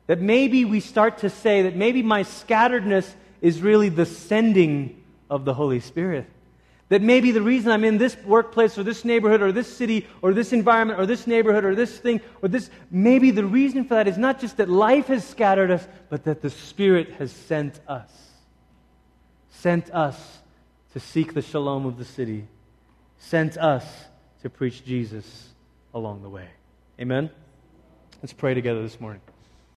That 0.07 0.19
maybe 0.19 0.65
we 0.65 0.79
start 0.79 1.19
to 1.19 1.29
say 1.29 1.63
that 1.63 1.75
maybe 1.75 2.01
my 2.01 2.23
scatteredness 2.23 3.07
is 3.41 3.61
really 3.61 3.89
the 3.89 4.05
sending 4.05 5.03
of 5.29 5.45
the 5.45 5.53
Holy 5.53 5.79
Spirit. 5.79 6.25
That 6.89 7.01
maybe 7.01 7.31
the 7.31 7.41
reason 7.41 7.71
I'm 7.71 7.83
in 7.83 7.97
this 7.97 8.17
workplace 8.25 8.77
or 8.77 8.83
this 8.83 9.05
neighborhood 9.05 9.41
or 9.41 9.51
this 9.51 9.71
city 9.71 10.07
or 10.21 10.33
this 10.33 10.53
environment 10.53 10.99
or 10.99 11.05
this 11.05 11.27
neighborhood 11.27 11.63
or 11.63 11.75
this 11.75 11.97
thing 11.99 12.19
or 12.41 12.49
this, 12.49 12.69
maybe 12.89 13.31
the 13.31 13.45
reason 13.45 13.85
for 13.85 13.93
that 13.93 14.07
is 14.07 14.17
not 14.17 14.39
just 14.39 14.57
that 14.57 14.69
life 14.69 15.07
has 15.07 15.25
scattered 15.25 15.69
us, 15.69 15.87
but 16.09 16.23
that 16.23 16.41
the 16.41 16.49
Spirit 16.49 17.11
has 17.13 17.31
sent 17.31 17.79
us. 17.87 18.11
Sent 19.51 19.93
us 19.93 20.39
to 20.93 20.99
seek 20.99 21.33
the 21.33 21.41
shalom 21.41 21.85
of 21.85 21.97
the 21.97 22.05
city 22.05 22.47
sent 23.19 23.57
us 23.57 23.85
to 24.41 24.49
preach 24.49 24.83
Jesus 24.83 25.49
along 25.93 26.23
the 26.23 26.29
way. 26.29 26.47
Amen? 26.99 27.29
Let's 28.23 28.33
pray 28.33 28.53
together 28.53 28.81
this 28.81 28.99
morning. 28.99 29.21